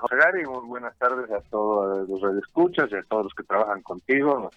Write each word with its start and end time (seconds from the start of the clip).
José 0.00 0.16
Gary, 0.16 0.46
muy 0.46 0.66
buenas 0.66 0.96
tardes 0.96 1.30
a 1.30 1.40
todos 1.50 2.08
los 2.08 2.20
redescuchas 2.22 2.90
y 2.90 2.96
a 2.96 3.02
todos 3.02 3.24
los 3.24 3.34
que 3.34 3.42
trabajan 3.42 3.82
contigo 3.82 4.50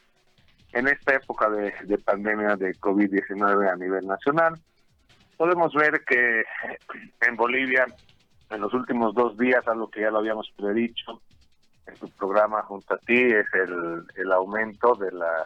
en 0.71 0.88
esta 0.88 1.16
época 1.16 1.50
de, 1.50 1.73
de 1.83 1.97
pandemia 1.97 2.55
de 2.55 2.73
COVID-19 2.75 3.70
a 3.70 3.76
nivel 3.76 4.08
nacional. 4.08 4.58
Podemos 5.36 5.74
ver 5.74 6.04
que 6.06 6.44
en 7.28 7.36
Bolivia, 7.36 7.86
en 8.50 8.62
los 8.62 8.74
últimos 8.74 9.14
dos 9.14 9.38
días, 9.38 9.68
algo 9.68 9.92
que 9.92 10.02
ya 10.02 10.12
lo 10.12 10.20
habíamos 10.20 10.50
predicho 10.56 11.21
en 11.88 11.96
tu 11.96 12.07
programa 12.12 12.62
junto 12.64 12.94
a 12.94 12.98
ti, 13.00 13.21
es 13.21 13.48
el, 13.54 14.05
el 14.16 14.32
aumento 14.32 14.96
de 14.96 15.12
la 15.12 15.46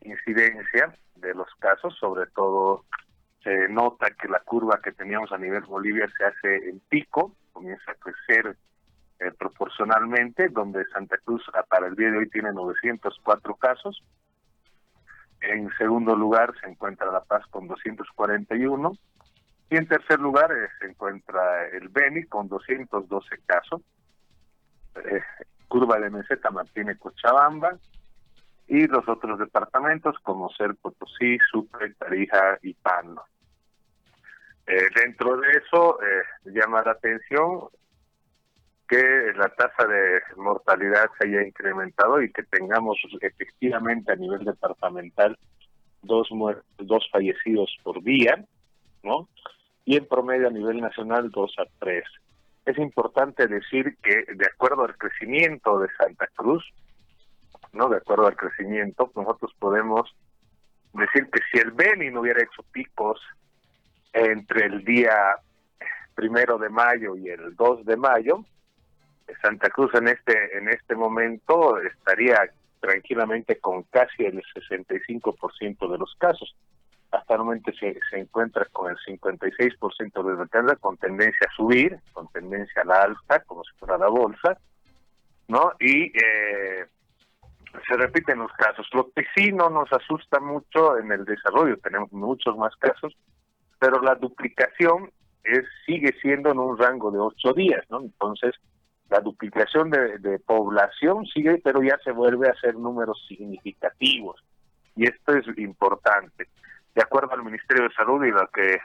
incidencia 0.00 0.96
de 1.16 1.34
los 1.34 1.48
casos, 1.58 1.94
sobre 1.98 2.26
todo 2.30 2.84
se 3.42 3.68
nota 3.68 4.10
que 4.10 4.28
la 4.28 4.40
curva 4.40 4.80
que 4.82 4.92
teníamos 4.92 5.30
a 5.32 5.38
nivel 5.38 5.64
Bolivia 5.64 6.08
se 6.16 6.24
hace 6.24 6.70
en 6.70 6.80
pico, 6.88 7.34
comienza 7.52 7.92
a 7.92 7.94
crecer 7.94 8.56
eh, 9.20 9.32
proporcionalmente, 9.36 10.48
donde 10.48 10.84
Santa 10.92 11.18
Cruz 11.18 11.42
para 11.68 11.88
el 11.88 11.96
día 11.96 12.12
de 12.12 12.18
hoy 12.18 12.28
tiene 12.30 12.52
904 12.52 13.56
casos. 13.56 14.00
En 15.40 15.68
segundo 15.76 16.14
lugar 16.14 16.54
se 16.60 16.68
encuentra 16.68 17.10
La 17.10 17.24
Paz 17.24 17.44
con 17.50 17.66
241. 17.66 18.92
Y 19.70 19.76
en 19.76 19.88
tercer 19.88 20.20
lugar 20.20 20.52
eh, 20.52 20.68
se 20.78 20.86
encuentra 20.86 21.66
el 21.66 21.88
Beni 21.88 22.26
con 22.26 22.48
212 22.48 23.38
casos. 23.44 23.82
Eh, 25.04 25.20
curva 25.66 25.98
de 25.98 26.10
meseta 26.10 26.50
mantiene 26.50 26.96
Cochabamba, 26.96 27.76
y 28.68 28.86
los 28.86 29.08
otros 29.08 29.40
departamentos 29.40 30.16
como 30.22 30.48
Ser 30.50 30.76
Potosí, 30.76 31.38
Sucre, 31.50 31.94
Tarija 31.94 32.58
y 32.62 32.74
Pano. 32.74 33.24
Dentro 34.94 35.38
de 35.38 35.48
eso, 35.52 35.98
llama 36.44 36.82
la 36.82 36.90
atención 36.90 37.70
que 38.88 39.32
la 39.36 39.48
tasa 39.50 39.86
de 39.86 40.20
mortalidad 40.36 41.10
se 41.18 41.28
haya 41.28 41.46
incrementado 41.46 42.22
y 42.22 42.32
que 42.32 42.42
tengamos 42.44 42.96
efectivamente 43.20 44.12
a 44.12 44.16
nivel 44.16 44.44
departamental 44.44 45.38
dos 46.02 46.28
dos 46.78 47.08
fallecidos 47.12 47.76
por 47.82 48.02
día, 48.02 48.44
¿no? 49.02 49.28
Y 49.84 49.96
en 49.96 50.06
promedio 50.06 50.48
a 50.48 50.52
nivel 50.52 50.80
nacional 50.80 51.30
dos 51.30 51.54
a 51.58 51.64
tres. 51.78 52.04
Es 52.64 52.78
importante 52.78 53.46
decir 53.46 53.96
que 54.02 54.24
de 54.34 54.46
acuerdo 54.46 54.84
al 54.84 54.96
crecimiento 54.96 55.78
de 55.80 55.88
Santa 55.98 56.26
Cruz, 56.34 56.64
¿no? 57.72 57.88
De 57.88 57.98
acuerdo 57.98 58.26
al 58.26 58.36
crecimiento, 58.36 59.10
nosotros 59.14 59.52
podemos 59.58 60.14
decir 60.94 61.28
que 61.30 61.40
si 61.52 61.58
el 61.58 61.72
Beni 61.72 62.10
no 62.10 62.20
hubiera 62.20 62.42
hecho 62.42 62.62
picos 62.72 63.20
entre 64.12 64.66
el 64.66 64.84
día 64.84 65.36
primero 66.14 66.58
de 66.58 66.68
mayo 66.70 67.16
y 67.16 67.28
el 67.28 67.54
2 67.54 67.84
de 67.84 67.96
mayo, 67.96 68.44
Santa 69.42 69.68
Cruz 69.70 69.94
en 69.94 70.08
este 70.08 70.58
en 70.58 70.68
este 70.68 70.94
momento 70.94 71.80
estaría 71.80 72.50
tranquilamente 72.80 73.58
con 73.58 73.82
casi 73.84 74.24
el 74.24 74.42
65% 74.54 75.90
de 75.90 75.98
los 75.98 76.14
casos. 76.18 76.54
Hasta 77.10 77.34
el 77.34 77.40
momento 77.40 77.72
se, 77.72 77.98
se 78.10 78.18
encuentra 78.18 78.66
con 78.66 78.90
el 78.90 78.96
56% 78.98 80.22
de 80.22 80.36
recarga 80.36 80.76
con 80.76 80.96
tendencia 80.98 81.46
a 81.48 81.56
subir, 81.56 81.98
con 82.12 82.28
tendencia 82.28 82.82
a 82.82 82.84
la 82.84 83.02
alta, 83.02 83.40
como 83.44 83.64
si 83.64 83.72
fuera 83.78 83.96
la 83.96 84.08
bolsa, 84.08 84.58
¿no? 85.48 85.72
Y 85.80 86.12
eh, 86.16 86.86
se 87.88 87.96
repiten 87.96 88.38
los 88.38 88.52
casos. 88.52 88.86
Lo 88.92 89.10
que 89.10 89.24
sí 89.34 89.52
no 89.52 89.70
nos 89.70 89.90
asusta 89.92 90.38
mucho 90.40 90.98
en 90.98 91.10
el 91.12 91.24
desarrollo, 91.24 91.78
tenemos 91.78 92.12
muchos 92.12 92.56
más 92.56 92.76
casos, 92.76 93.16
pero 93.78 94.02
la 94.02 94.14
duplicación 94.14 95.10
es 95.44 95.64
sigue 95.86 96.14
siendo 96.20 96.50
en 96.50 96.58
un 96.58 96.76
rango 96.76 97.10
de 97.10 97.18
ocho 97.18 97.54
días, 97.54 97.84
¿no? 97.88 98.00
Entonces, 98.00 98.54
la 99.10 99.20
duplicación 99.20 99.90
de, 99.90 100.38
población 100.40 101.26
sigue, 101.26 101.60
pero 101.62 101.82
ya 101.82 101.98
se 102.04 102.12
vuelve 102.12 102.48
a 102.48 102.60
ser 102.60 102.74
números 102.74 103.24
significativos. 103.26 104.42
Y 104.96 105.06
esto 105.06 105.36
es 105.36 105.46
importante. 105.58 106.48
De 106.94 107.02
acuerdo 107.02 107.32
al 107.32 107.44
Ministerio 107.44 107.84
de 107.84 107.94
Salud 107.94 108.24
y 108.24 108.30
lo 108.30 108.46
que 108.48 108.78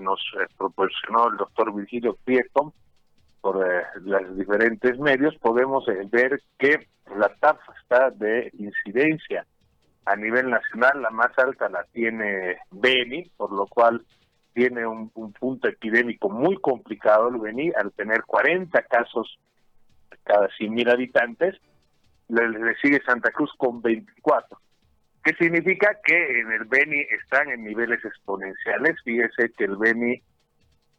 nos 0.00 0.20
eh, 0.40 0.46
proporcionó 0.56 1.28
el 1.28 1.36
doctor 1.36 1.74
Virgilio 1.74 2.16
Prieto, 2.24 2.74
por 3.40 3.64
eh, 3.64 3.84
los 4.00 4.36
diferentes 4.36 4.98
medios, 4.98 5.36
podemos 5.36 5.88
eh, 5.88 6.06
ver 6.10 6.40
que 6.58 6.88
la 7.16 7.28
tasa 7.40 8.10
de 8.10 8.50
incidencia 8.58 9.46
a 10.04 10.16
nivel 10.16 10.50
nacional, 10.50 11.02
la 11.02 11.10
más 11.10 11.38
alta 11.38 11.68
la 11.68 11.84
tiene 11.92 12.58
Beni, 12.70 13.30
por 13.36 13.52
lo 13.52 13.66
cual 13.66 14.04
tiene 14.58 14.84
un, 14.84 15.08
punto 15.10 15.68
epidémico 15.68 16.28
muy 16.28 16.56
complicado 16.56 17.28
el 17.28 17.36
Beni, 17.36 17.70
al 17.80 17.92
tener 17.92 18.24
40 18.24 18.82
casos 18.82 19.38
cada 20.24 20.48
100.000 20.48 20.92
habitantes, 20.92 21.54
le, 22.26 22.48
le, 22.48 22.74
sigue 22.82 23.00
Santa 23.06 23.30
Cruz 23.30 23.52
con 23.56 23.80
24. 23.80 24.58
¿Qué 25.22 25.32
significa? 25.34 25.96
Que 26.04 26.40
en 26.40 26.50
el 26.50 26.64
Beni 26.64 27.00
están 27.22 27.50
en 27.50 27.62
niveles 27.62 28.04
exponenciales. 28.04 28.96
Fíjese 29.04 29.52
que 29.56 29.62
el 29.62 29.76
Beni 29.76 30.20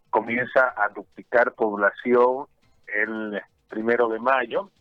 comienza 0.10 0.74
a 0.78 0.88
duplicar 0.96 1.54
población 1.54 2.46
el 2.88 3.42
primero 3.68 4.08
de 4.08 4.20
mayo, 4.20 4.72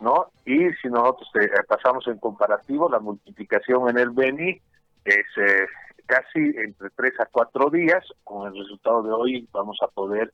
¿no? 0.00 0.32
Y 0.44 0.68
si 0.82 0.88
nosotros 0.88 1.30
eh, 1.40 1.48
pasamos 1.68 2.08
en 2.08 2.18
comparativo, 2.18 2.90
la 2.90 2.98
multiplicación 2.98 3.88
en 3.88 3.98
el 3.98 4.10
Beni 4.10 4.60
es 5.04 5.26
eh, 5.36 5.66
casi 6.10 6.40
entre 6.56 6.90
tres 6.90 7.12
a 7.20 7.26
cuatro 7.26 7.70
días. 7.70 8.04
Con 8.24 8.48
el 8.48 8.60
resultado 8.60 9.02
de 9.04 9.12
hoy 9.12 9.48
vamos 9.52 9.78
a 9.82 9.86
poder 9.86 10.32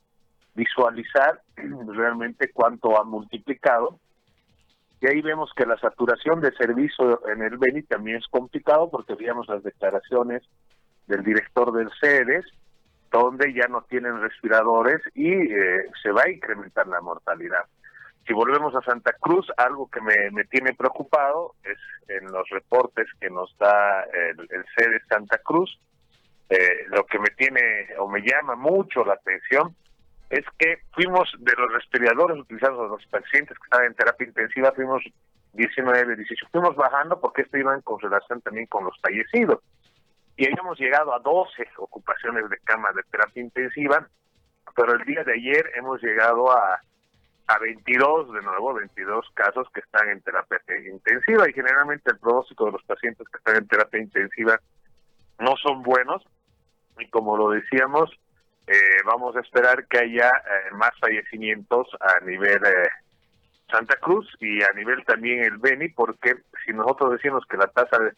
visualizar 0.55 1.43
realmente 1.57 2.51
cuánto 2.53 2.99
ha 2.99 3.05
multiplicado. 3.05 4.01
Y 5.03 5.07
ahí 5.07 5.21
vemos 5.21 5.51
que 5.55 5.67
la 5.67 5.79
saturación 5.79 6.41
de 6.41 6.53
servicio 6.53 7.21
en 7.29 7.43
el 7.43 7.59
Beni 7.59 7.83
también 7.83 8.17
es 8.17 8.27
complicado 8.29 8.91
porque 8.91 9.15
veíamos 9.15 9.47
las 9.49 9.63
declaraciones 9.63 10.43
del 11.07 11.23
director 11.23 11.71
del 11.73 11.91
CEDES, 12.01 12.47
donde 13.13 13.53
ya 13.53 13.69
no 13.69 13.83
tienen 13.83 14.19
respiradores 14.21 15.03
y 15.15 15.31
eh, 15.31 15.91
se 16.03 16.11
va 16.11 16.23
a 16.23 16.31
incrementar 16.31 16.87
la 16.89 17.03
mortalidad. 17.03 17.67
Si 18.27 18.33
volvemos 18.33 18.75
a 18.75 18.83
Santa 18.83 19.13
Cruz, 19.13 19.47
algo 19.57 19.89
que 19.89 20.01
me, 20.01 20.45
tiene 20.45 20.75
preocupado 20.75 21.55
es 21.63 21.79
en 22.09 22.27
los 22.33 22.49
reportes 22.51 23.07
que 23.21 23.31
nos 23.31 23.57
da 23.59 24.03
el, 24.03 24.41
el 24.51 24.91
de 24.91 25.01
Santa 25.09 25.39
Cruz, 25.39 25.79
eh, 26.49 26.87
lo 26.89 27.07
que 27.07 27.19
me 27.19 27.29
tiene 27.31 27.89
o 27.99 28.09
me 28.09 28.21
llama 28.21 28.57
mucho 28.57 29.05
la 29.05 29.15
atención 29.15 29.75
es 30.31 30.45
que 30.59 30.79
fuimos 30.93 31.33
de 31.39 31.53
los 31.57 31.73
respiradores 31.73 32.39
utilizados 32.39 32.81
a 32.81 32.93
los 32.93 33.07
pacientes 33.07 33.57
que 33.59 33.65
estaban 33.65 33.87
en 33.87 33.95
terapia 33.95 34.27
intensiva, 34.27 34.73
fuimos 34.73 35.03
19, 35.53 36.17
18, 36.17 36.47
fuimos 36.51 36.75
bajando 36.75 37.21
porque 37.21 37.43
esto 37.43 37.59
iba 37.59 37.75
en 37.75 37.83
relación 38.01 38.41
también 38.43 38.67
con 38.67 38.85
los 38.85 38.99
fallecidos. 39.01 39.61
Y 40.37 40.47
habíamos 40.47 40.79
llegado 40.79 41.15
a 41.15 41.21
12 41.21 41.69
ocupaciones 41.79 42.49
de 42.51 42.59
cama 42.59 42.91
de 42.93 43.03
terapia 43.05 43.43
intensiva, 43.43 44.07
pero 44.75 44.95
el 44.95 45.05
día 45.05 45.23
de 45.25 45.35
ayer 45.35 45.71
hemos 45.77 46.03
llegado 46.03 46.51
a, 46.51 46.81
a 47.49 47.59
22, 47.59 48.33
de 48.33 48.43
nuevo, 48.43 48.75
22 48.75 49.27
casos 49.35 49.69
que 49.73 49.81
están 49.81 50.09
en 50.09 50.21
terapia 50.21 50.61
intensiva. 50.87 51.49
Y 51.49 51.53
generalmente 51.53 52.11
el 52.11 52.19
pronóstico 52.19 52.67
de 52.67 52.73
los 52.73 52.83
pacientes 52.85 53.27
que 53.29 53.39
están 53.39 53.57
en 53.57 53.69
terapia 53.69 54.01
intensiva 54.01 54.61
no 55.39 55.55
son 55.57 55.83
buenos. 55.83 56.25
Y 56.99 57.09
como 57.09 57.37
lo 57.37 57.51
decíamos, 57.51 58.11
eh, 58.67 59.03
vamos 59.05 59.37
a 59.37 59.41
esperar 59.41 59.87
que 59.87 59.99
haya 59.99 60.29
eh, 60.29 60.75
más 60.75 60.93
fallecimientos 61.01 61.89
a 62.01 62.25
nivel 62.25 62.65
eh, 62.65 62.89
Santa 63.71 63.97
Cruz 63.97 64.27
y 64.41 64.63
a 64.63 64.73
nivel 64.75 65.05
también 65.05 65.45
el 65.45 65.59
Beni, 65.59 65.89
porque 65.89 66.35
si 66.65 66.73
nosotros 66.73 67.13
decimos 67.13 67.45
que 67.49 67.57
la 67.57 67.67
tasa 67.67 67.99
de 67.99 68.13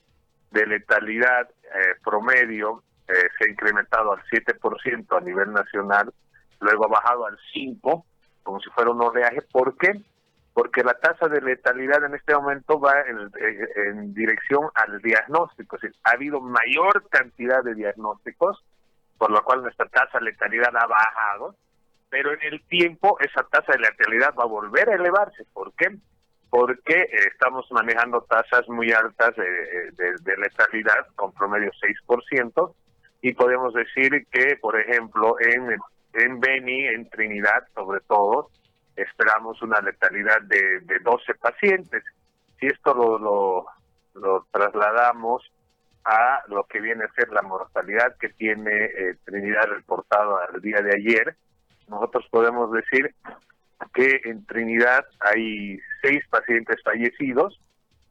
de 0.50 0.67
letalidad 0.67 1.49
eh, 1.50 1.94
promedio 2.03 2.83
eh, 3.06 3.12
se 3.12 3.44
ha 3.44 3.53
incrementado 3.53 4.12
al 4.12 4.22
7% 4.25 5.17
a 5.17 5.21
nivel 5.21 5.53
nacional, 5.53 6.12
luego 6.61 6.87
ha 6.87 7.00
bajado 7.00 7.27
al 7.27 7.38
5%, 7.55 8.05
como 8.48 8.60
si 8.60 8.70
fuera 8.70 8.91
un 8.91 9.03
oleaje. 9.03 9.42
¿Por 9.53 9.76
qué? 9.76 10.00
Porque 10.55 10.82
la 10.82 10.94
tasa 10.94 11.28
de 11.28 11.43
letalidad 11.43 12.02
en 12.02 12.14
este 12.14 12.34
momento 12.34 12.81
va 12.81 12.94
en, 13.06 14.14
dirección 14.14 14.70
al 14.75 15.02
diagnóstico, 15.02 15.76
ha 16.05 16.11
habido 16.12 16.40
mayor 16.40 17.06
cantidad 17.11 17.62
de 17.62 17.75
diagnósticos, 17.75 18.64
por 19.19 19.31
lo 19.31 19.44
cual 19.44 19.61
nuestra 19.61 19.84
tasa 19.90 20.19
de 20.19 20.31
letalidad 20.31 20.75
ha 20.75 20.87
bajado, 20.87 21.56
pero 22.08 22.32
en 22.32 22.43
el 22.43 22.62
tiempo 22.69 23.19
esa 23.20 23.43
tasa 23.43 23.73
de 23.73 23.81
letalidad 23.81 24.34
va 24.34 24.44
a 24.44 24.46
volver 24.46 24.88
a 24.88 24.94
elevarse. 24.94 25.44
¿Por 25.52 25.75
qué? 25.75 25.99
porque 26.49 26.94
eh, 26.94 27.08
estamos 27.31 27.70
manejando 27.70 28.23
tasas 28.23 28.67
muy 28.70 28.90
altas 28.90 29.37
de, 29.37 29.90
de, 30.23 30.37
letalidad 30.38 31.06
con 31.14 31.31
promedio 31.32 31.70
6% 32.08 32.75
y 33.20 33.34
podemos 33.34 33.75
decir 33.75 34.26
que, 34.31 34.56
por 34.56 34.81
ejemplo, 34.81 35.37
en, 35.38 35.78
en 36.25 36.41
Beni, 36.41 36.87
en 36.87 37.09
Trinidad 37.09 37.67
sobre 37.75 38.00
todo, 38.00 38.50
esperamos 38.97 39.61
una 39.62 39.81
letalidad 39.81 40.43
de, 40.43 40.81
de 40.81 40.99
12 41.00 41.35
pacientes. 41.35 42.03
Si 42.59 42.67
esto 42.67 42.94
lo, 42.94 43.67
trasladamos 44.50 45.50
a 46.05 46.43
lo 46.49 46.65
que 46.65 46.81
viene 46.81 47.05
a 47.05 47.12
ser 47.12 47.31
la 47.31 47.43
mortalidad 47.43 48.17
que 48.19 48.31
tiene 48.31 48.87
eh, 48.87 49.17
Trinidad 49.25 49.67
reportada 49.67 50.49
al 50.53 50.61
día 50.61 50.81
de 50.81 50.97
ayer, 50.97 51.37
nosotros 51.87 52.26
podemos 52.31 52.73
decir 52.73 53.14
que 53.94 54.21
en 54.25 54.44
Trinidad 54.47 55.06
hay 55.21 55.79
seis 56.03 56.26
pacientes 56.29 56.82
fallecidos, 56.82 57.61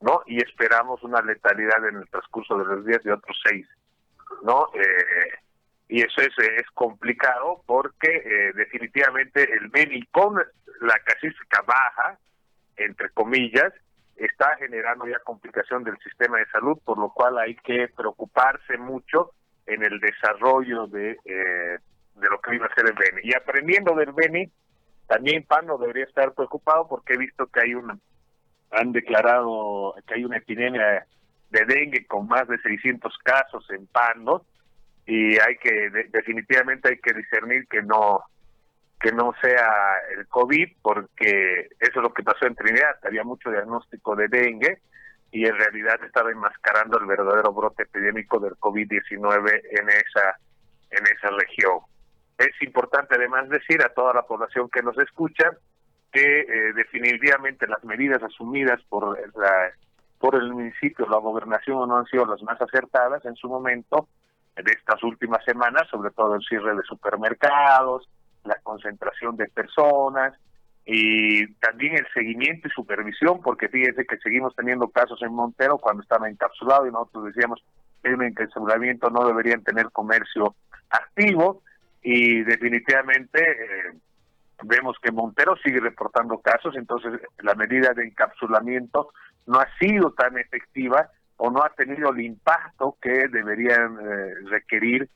¿no? 0.02 0.22
Y 0.26 0.38
esperamos 0.38 1.04
una 1.04 1.22
letalidad 1.22 1.86
en 1.90 1.98
el 1.98 2.10
transcurso 2.10 2.58
de 2.58 2.66
los 2.66 2.86
días 2.86 3.04
de 3.04 3.14
otros 3.14 3.38
seis, 3.44 3.68
¿no? 4.44 4.68
Eh, 4.74 5.47
y 5.90 6.02
eso 6.02 6.22
es, 6.22 6.34
es 6.38 6.70
complicado 6.74 7.64
porque 7.66 8.10
eh, 8.10 8.54
definitivamente 8.54 9.44
el 9.54 9.70
Beni 9.70 10.06
con 10.08 10.36
la 10.82 11.00
casística 11.00 11.62
baja, 11.62 12.20
entre 12.76 13.10
comillas, 13.12 13.74
está 14.18 14.56
generando 14.58 15.08
ya 15.08 15.20
complicación 15.20 15.84
del 15.84 15.98
sistema 16.00 16.40
de 16.40 16.48
salud, 16.48 16.78
por 16.84 16.98
lo 16.98 17.10
cual 17.10 17.38
hay 17.38 17.56
que 17.56 17.88
preocuparse 17.96 18.78
mucho 18.78 19.32
en 19.66 19.84
el 19.84 20.00
desarrollo 20.00 20.88
de, 20.88 21.12
eh, 21.24 21.78
de 22.16 22.30
lo 22.30 22.40
que 22.42 22.56
iba 22.56 22.66
a 22.66 22.76
ser 22.76 22.88
el 22.88 22.94
Beni. 22.94 23.22
Y 23.24 23.36
aprendiendo 23.36 23.96
del 23.96 24.12
Beni, 24.12 24.52
también 25.08 25.44
Pano 25.44 25.78
debería 25.78 26.04
estar 26.04 26.34
preocupado 26.34 26.88
porque 26.88 27.14
he 27.14 27.18
visto 27.18 27.48
que 27.48 27.62
hay 27.62 27.74
una, 27.76 27.98
han 28.72 28.92
declarado 28.92 29.96
que 30.06 30.16
hay 30.16 30.26
una 30.26 30.38
epidemia 30.38 31.06
de 31.50 31.66
dengue 31.66 32.06
con 32.06 32.28
más 32.28 32.48
de 32.48 32.58
600 32.58 33.18
casos 33.20 33.66
en 33.70 33.88
Pano 33.88 34.46
y 35.08 35.40
hay 35.40 35.56
que 35.58 35.90
definitivamente 36.12 36.90
hay 36.90 37.00
que 37.00 37.14
discernir 37.14 37.66
que 37.70 37.82
no 37.82 38.20
que 39.00 39.12
no 39.12 39.34
sea 39.42 39.70
el 40.18 40.28
COVID 40.28 40.68
porque 40.82 41.70
eso 41.80 42.00
es 42.00 42.04
lo 42.04 42.14
que 42.14 42.24
pasó 42.24 42.46
en 42.46 42.56
Trinidad, 42.56 42.98
había 43.04 43.24
mucho 43.24 43.50
diagnóstico 43.50 44.16
de 44.16 44.28
dengue 44.28 44.80
y 45.32 45.46
en 45.46 45.56
realidad 45.56 46.04
estaba 46.04 46.32
enmascarando 46.32 47.00
el 47.00 47.06
verdadero 47.06 47.54
brote 47.54 47.84
epidémico 47.84 48.40
del 48.40 48.56
COVID-19 48.56 49.62
en 49.80 49.90
esa 49.90 50.38
en 50.90 51.04
esa 51.06 51.30
región. 51.38 51.80
Es 52.38 52.62
importante 52.62 53.16
además 53.16 53.50
decir 53.50 53.82
a 53.84 53.94
toda 53.94 54.14
la 54.14 54.24
población 54.24 54.70
que 54.70 54.82
nos 54.82 54.98
escucha 54.98 55.52
que 56.12 56.42
eh, 56.42 56.74
definitivamente 56.74 57.68
las 57.68 57.84
medidas 57.84 58.22
asumidas 58.24 58.82
por 58.90 59.18
la 59.38 59.72
por 60.20 60.36
el 60.36 60.52
municipio, 60.52 61.08
la 61.08 61.18
gobernación 61.18 61.88
no 61.88 61.98
han 61.98 62.06
sido 62.08 62.26
las 62.26 62.42
más 62.42 62.60
acertadas 62.60 63.24
en 63.26 63.36
su 63.36 63.48
momento 63.48 64.10
de 64.64 64.72
estas 64.72 65.04
últimas 65.04 65.44
semanas, 65.46 65.88
sobre 65.90 66.12
todo 66.12 66.36
el 66.36 66.42
cierre 66.42 66.76
de 66.76 66.84
supermercados, 66.84 68.10
la 68.44 68.56
concentración 68.64 69.36
de 69.36 69.48
personas 69.50 70.34
y 70.86 71.54
también 71.56 71.98
el 71.98 72.08
seguimiento 72.14 72.68
y 72.68 72.72
supervisión, 72.72 73.42
porque 73.42 73.68
fíjense 73.68 74.06
que 74.06 74.18
seguimos 74.18 74.56
teniendo 74.56 74.88
casos 74.90 75.22
en 75.22 75.34
Montero 75.34 75.78
cuando 75.78 76.02
estaba 76.02 76.30
encapsulado 76.30 76.88
y 76.88 76.92
nosotros 76.92 77.26
decíamos 77.26 77.64
que 78.02 78.10
el 78.10 78.22
encapsulamiento 78.22 79.10
no 79.10 79.28
deberían 79.28 79.64
tener 79.64 79.92
comercio 79.92 80.56
activo 80.90 81.62
y 82.02 82.42
definitivamente 82.44 83.42
eh, 83.42 83.98
vemos 84.64 84.96
que 85.02 85.12
Montero 85.12 85.58
sigue 85.58 85.82
reportando 85.82 86.40
casos, 86.40 86.76
entonces 86.78 87.20
la 87.40 87.54
medida 87.56 87.94
de 87.94 88.06
encapsulamiento 88.06 89.12
no 89.46 89.60
ha 89.60 89.68
sido 89.80 90.12
tan 90.14 90.38
efectiva 90.38 91.10
o 91.38 91.52
no 91.52 91.64
ha 91.64 91.70
tenido 91.70 92.10
el 92.12 92.22
impacto 92.22 92.98
que 93.02 93.28
deberían 93.30 93.98
eh, 94.00 94.34
requerir 94.50 95.10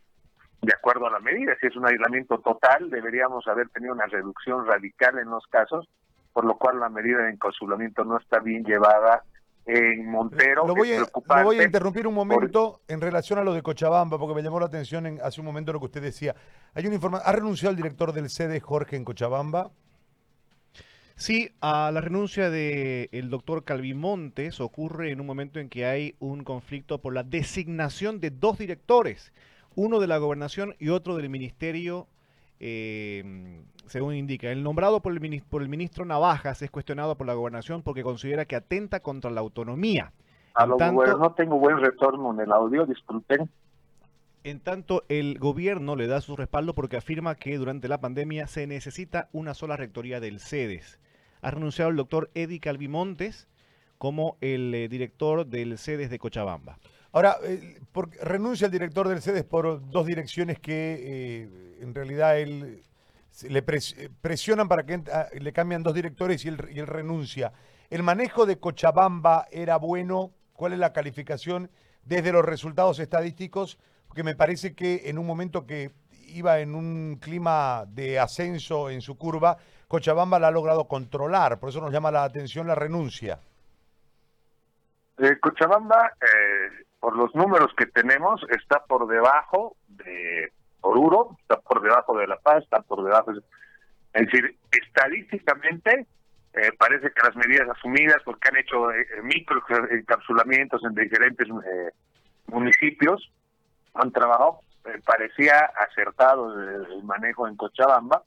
de 0.61 0.73
acuerdo 0.73 1.07
a 1.07 1.11
la 1.11 1.19
medida. 1.19 1.55
Si 1.59 1.67
es 1.67 1.75
un 1.75 1.87
aislamiento 1.87 2.39
total, 2.39 2.89
deberíamos 2.89 3.47
haber 3.47 3.69
tenido 3.69 3.93
una 3.93 4.05
reducción 4.05 4.65
radical 4.65 5.17
en 5.17 5.29
los 5.29 5.45
casos, 5.47 5.89
por 6.33 6.45
lo 6.45 6.57
cual 6.57 6.79
la 6.79 6.89
medida 6.89 7.23
de 7.23 7.31
encapsulamiento 7.31 8.05
no 8.05 8.17
está 8.17 8.39
bien 8.39 8.63
llevada 8.63 9.23
en 9.65 10.09
Montero. 10.09 10.67
Lo 10.67 10.75
voy, 10.75 10.93
a, 10.93 11.43
voy 11.43 11.59
a 11.59 11.63
interrumpir 11.63 12.07
un 12.07 12.13
momento 12.13 12.81
en 12.87 13.01
relación 13.01 13.39
a 13.39 13.43
lo 13.43 13.53
de 13.53 13.61
Cochabamba, 13.61 14.17
porque 14.17 14.35
me 14.35 14.43
llamó 14.43 14.59
la 14.59 14.67
atención 14.67 15.05
en, 15.07 15.19
hace 15.21 15.41
un 15.41 15.45
momento 15.45 15.73
lo 15.73 15.79
que 15.79 15.85
usted 15.85 16.01
decía. 16.01 16.35
Hay 16.73 16.85
una 16.85 16.95
información, 16.95 17.27
¿ha 17.27 17.31
renunciado 17.35 17.71
el 17.71 17.77
director 17.77 18.13
del 18.13 18.29
CD, 18.29 18.59
Jorge, 18.59 18.95
en 18.95 19.05
Cochabamba? 19.05 19.71
Sí, 21.21 21.51
a 21.61 21.91
la 21.91 22.01
renuncia 22.01 22.49
del 22.49 23.07
el 23.11 23.29
doctor 23.29 23.63
Calvimontes 23.63 24.59
ocurre 24.59 25.11
en 25.11 25.21
un 25.21 25.27
momento 25.27 25.59
en 25.59 25.69
que 25.69 25.85
hay 25.85 26.15
un 26.17 26.43
conflicto 26.43 26.97
por 26.97 27.13
la 27.13 27.21
designación 27.21 28.19
de 28.19 28.31
dos 28.31 28.57
directores, 28.57 29.31
uno 29.75 29.99
de 29.99 30.07
la 30.07 30.17
gobernación 30.17 30.73
y 30.79 30.89
otro 30.89 31.15
del 31.15 31.29
ministerio, 31.29 32.07
eh, 32.59 33.61
según 33.85 34.15
indica. 34.15 34.49
El 34.49 34.63
nombrado 34.63 35.03
por 35.03 35.13
el, 35.13 35.43
por 35.47 35.61
el 35.61 35.69
ministro 35.69 36.05
Navajas 36.05 36.63
es 36.63 36.71
cuestionado 36.71 37.15
por 37.15 37.27
la 37.27 37.35
gobernación 37.35 37.83
porque 37.83 38.01
considera 38.01 38.45
que 38.45 38.55
atenta 38.55 39.01
contra 39.01 39.29
la 39.29 39.41
autonomía. 39.41 40.13
A 40.55 40.65
lo 40.65 40.75
tanto, 40.77 41.05
no 41.05 41.33
tengo 41.33 41.59
buen 41.59 41.77
retorno 41.77 42.33
en 42.33 42.39
el 42.39 42.51
audio, 42.51 42.87
disculpen. 42.87 43.47
En 44.43 44.59
tanto, 44.59 45.03
el 45.07 45.37
gobierno 45.37 45.95
le 45.95 46.07
da 46.07 46.19
su 46.19 46.35
respaldo 46.35 46.73
porque 46.73 46.97
afirma 46.97 47.35
que 47.35 47.59
durante 47.59 47.87
la 47.87 48.01
pandemia 48.01 48.47
se 48.47 48.65
necesita 48.65 49.29
una 49.33 49.53
sola 49.53 49.77
rectoría 49.77 50.19
del 50.19 50.39
CEDES 50.39 50.97
ha 51.41 51.51
renunciado 51.51 51.89
el 51.89 51.97
doctor 51.97 52.29
Eddie 52.33 52.59
Calvimontes 52.59 53.47
como 53.97 54.37
el 54.41 54.73
eh, 54.73 54.87
director 54.87 55.45
del 55.45 55.77
CEDES 55.77 56.09
de 56.09 56.19
Cochabamba. 56.19 56.79
Ahora, 57.11 57.37
eh, 57.43 57.79
renuncia 58.21 58.65
el 58.65 58.71
director 58.71 59.07
del 59.07 59.21
CEDES 59.21 59.43
por 59.43 59.89
dos 59.89 60.05
direcciones 60.05 60.59
que 60.59 60.97
eh, 60.99 61.77
en 61.81 61.93
realidad 61.93 62.39
él 62.39 62.83
le 63.47 63.61
presionan 63.61 64.67
para 64.67 64.85
que 64.85 65.01
ah, 65.11 65.27
le 65.39 65.53
cambian 65.53 65.83
dos 65.83 65.93
directores 65.93 66.43
y 66.45 66.49
él, 66.49 66.57
y 66.73 66.79
él 66.79 66.87
renuncia. 66.87 67.53
¿El 67.89 68.03
manejo 68.03 68.45
de 68.45 68.57
Cochabamba 68.57 69.47
era 69.51 69.77
bueno? 69.77 70.31
¿Cuál 70.53 70.73
es 70.73 70.79
la 70.79 70.93
calificación 70.93 71.69
desde 72.03 72.31
los 72.31 72.45
resultados 72.45 72.99
estadísticos? 72.99 73.77
Porque 74.07 74.23
me 74.23 74.35
parece 74.35 74.73
que 74.73 75.03
en 75.05 75.17
un 75.17 75.25
momento 75.25 75.65
que 75.65 75.91
iba 76.27 76.59
en 76.59 76.75
un 76.75 77.17
clima 77.21 77.85
de 77.87 78.19
ascenso 78.19 78.89
en 78.89 79.01
su 79.01 79.17
curva, 79.17 79.57
Cochabamba 79.91 80.39
la 80.39 80.47
ha 80.47 80.51
logrado 80.51 80.85
controlar, 80.85 81.59
por 81.59 81.67
eso 81.67 81.81
nos 81.81 81.91
llama 81.91 82.11
la 82.11 82.23
atención 82.23 82.65
la 82.65 82.75
renuncia. 82.75 83.39
Eh, 85.17 85.37
Cochabamba, 85.41 86.13
eh, 86.21 86.85
por 86.97 87.17
los 87.17 87.35
números 87.35 87.73
que 87.75 87.87
tenemos, 87.87 88.41
está 88.51 88.85
por 88.85 89.05
debajo 89.05 89.75
de 89.89 90.53
Oruro, 90.79 91.35
está 91.41 91.59
por 91.59 91.81
debajo 91.81 92.17
de 92.17 92.25
La 92.25 92.37
Paz, 92.37 92.63
está 92.63 92.79
por 92.79 93.03
debajo. 93.03 93.33
De, 93.33 93.41
es 94.13 94.27
decir, 94.27 94.55
estadísticamente 94.71 96.07
eh, 96.53 96.71
parece 96.79 97.11
que 97.11 97.23
las 97.27 97.35
medidas 97.35 97.67
asumidas, 97.67 98.21
porque 98.23 98.47
han 98.47 98.55
hecho 98.55 98.87
micro 99.23 99.61
encapsulamientos 99.89 100.81
en 100.85 100.95
diferentes 100.95 101.49
municipios, 102.47 103.29
han 103.95 104.09
trabajado, 104.13 104.61
parecía 105.03 105.69
acertado 105.89 106.57
el 106.57 107.03
manejo 107.03 107.45
en 107.45 107.57
Cochabamba 107.57 108.23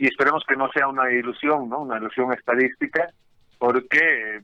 y 0.00 0.06
esperemos 0.06 0.42
que 0.48 0.56
no 0.56 0.72
sea 0.72 0.88
una 0.88 1.12
ilusión, 1.12 1.68
¿no? 1.68 1.80
Una 1.80 1.98
ilusión 1.98 2.32
estadística, 2.32 3.10
porque 3.58 4.36
eh, 4.38 4.42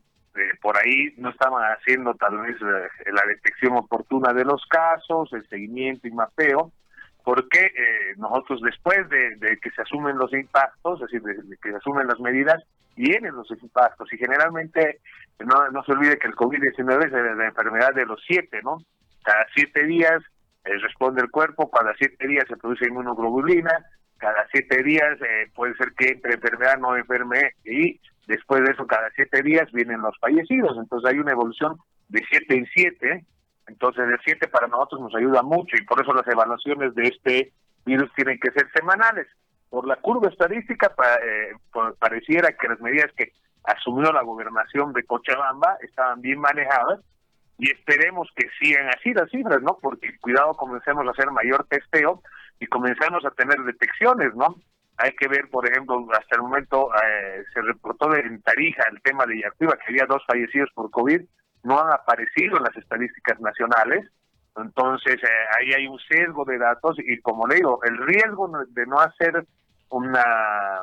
por 0.61 0.77
ahí 0.77 1.15
no 1.17 1.31
estaban 1.31 1.65
haciendo 1.73 2.13
tal 2.13 2.37
vez 2.41 2.57
eh, 2.57 3.11
la 3.11 3.23
detección 3.27 3.75
oportuna 3.75 4.35
de 4.35 4.45
los 4.45 4.63
casos, 4.67 5.33
el 5.33 5.49
seguimiento 5.49 6.07
y 6.07 6.11
mapeo, 6.11 6.73
porque 7.25 7.73
eh, 7.75 8.15
nosotros 8.19 8.61
después 8.61 9.09
de, 9.09 9.59
que 9.63 9.71
se 9.71 9.81
asumen 9.81 10.19
los 10.19 10.31
impactos, 10.35 11.01
es 11.01 11.11
decir, 11.11 11.23
de, 11.23 11.57
que 11.57 11.71
se 11.71 11.77
asumen 11.77 12.07
las 12.07 12.21
medidas, 12.21 12.63
vienen 12.95 13.35
los 13.35 13.51
impactos 13.51 14.13
y 14.13 14.19
generalmente 14.19 15.01
no, 15.39 15.71
no 15.71 15.83
se 15.85 15.93
olvide 15.93 16.19
que 16.19 16.29
el 16.29 16.35
COVID-19 16.35 17.07
es 17.07 17.13
la 17.13 17.47
enfermedad 17.47 17.95
de 17.95 18.05
los 18.05 18.23
siete, 18.27 18.61
¿no? 18.63 18.77
Cada 19.25 19.47
siete 19.55 19.87
días 19.87 20.23
responde 20.65 21.23
el 21.23 21.31
cuerpo, 21.31 21.71
cada 21.71 21.95
siete 21.97 22.27
días 22.27 22.45
se 22.47 22.59
produce 22.59 22.87
inmunoglobulina, 22.87 23.87
cada 24.19 24.47
siete 24.51 24.83
días 24.83 25.21
eh, 25.21 25.51
puede 25.55 25.75
ser 25.77 25.93
que 25.93 26.09
entre 26.09 26.35
enfermedad 26.35 26.79
no 26.79 26.97
enferme 26.97 27.53
y 27.65 28.01
después 28.27 28.63
de 28.65 28.73
eso 28.73 28.87
cada 28.87 29.11
siete 29.15 29.43
días 29.43 29.71
vienen 29.73 30.01
los 30.01 30.17
fallecidos. 30.19 30.77
Entonces 30.79 31.11
hay 31.11 31.19
una 31.19 31.33
evolución 31.33 31.77
de 32.09 32.23
siete 32.29 32.57
en 32.57 32.67
siete. 32.75 33.25
Entonces 33.67 34.09
de 34.09 34.17
siete 34.25 34.49
para 34.49 34.69
nosotros 34.69 35.01
nos 35.01 35.15
ayuda 35.15 35.43
mucho 35.43 35.77
y 35.77 35.85
por 35.85 36.01
eso 36.01 36.15
las 36.15 36.27
evaluaciones 36.29 36.95
de 36.95 37.09
este 37.09 37.53
virus 37.85 38.13
tienen 38.15 38.39
que 38.39 38.51
ser 38.53 38.71
semanales. 38.73 39.27
Por 39.69 39.87
la 39.87 39.97
curva 39.97 40.29
estadística 40.29 40.95
eh, 41.23 41.53
pareciera 41.99 42.53
que 42.53 42.69
las 42.69 42.81
medidas 42.81 43.13
que 43.17 43.33
asumió 43.65 44.13
la 44.13 44.23
gobernación 44.23 44.93
de 44.93 45.05
Cochabamba 45.05 45.77
estaban 45.83 46.21
bien 46.21 46.39
manejadas 46.39 47.01
y 47.59 47.73
esperemos 47.73 48.29
que 48.37 48.49
sigan 48.61 48.89
así 48.89 49.13
las 49.13 49.31
cifras, 49.31 49.63
¿no? 49.63 49.79
Porque 49.81 50.17
cuidado, 50.19 50.55
comencemos 50.55 51.07
a 51.07 51.11
hacer 51.11 51.31
mayor 51.31 51.67
testeo 51.69 52.23
y 52.59 52.67
comenzamos 52.67 53.25
a 53.25 53.31
tener 53.31 53.59
detecciones, 53.61 54.35
¿no? 54.35 54.57
Hay 54.99 55.13
que 55.13 55.29
ver, 55.29 55.49
por 55.51 55.69
ejemplo, 55.69 56.07
hasta 56.13 56.37
el 56.37 56.43
momento 56.43 56.91
eh, 56.95 57.45
se 57.53 57.61
reportó 57.61 58.15
en 58.15 58.41
Tarija 58.41 58.85
el 58.91 59.03
tema 59.03 59.27
de 59.27 59.41
Yacuiba, 59.41 59.77
que 59.77 59.93
había 59.93 60.07
dos 60.07 60.23
fallecidos 60.27 60.71
por 60.75 60.91
COVID, 60.91 61.21
no 61.65 61.81
han 61.81 61.93
aparecido 61.93 62.57
en 62.57 62.63
las 62.63 62.77
estadísticas 62.77 63.39
nacionales, 63.41 64.09
entonces 64.57 65.17
eh, 65.23 65.47
ahí 65.59 65.75
hay 65.75 65.87
un 65.87 65.99
sesgo 65.99 66.45
de 66.47 66.59
datos 66.59 66.97
y 66.99 67.21
como 67.21 67.47
le 67.47 67.57
digo, 67.57 67.81
el 67.85 67.99
riesgo 67.99 68.51
de 68.69 68.87
no 68.87 69.01
hacer 69.01 69.45
una 69.91 70.83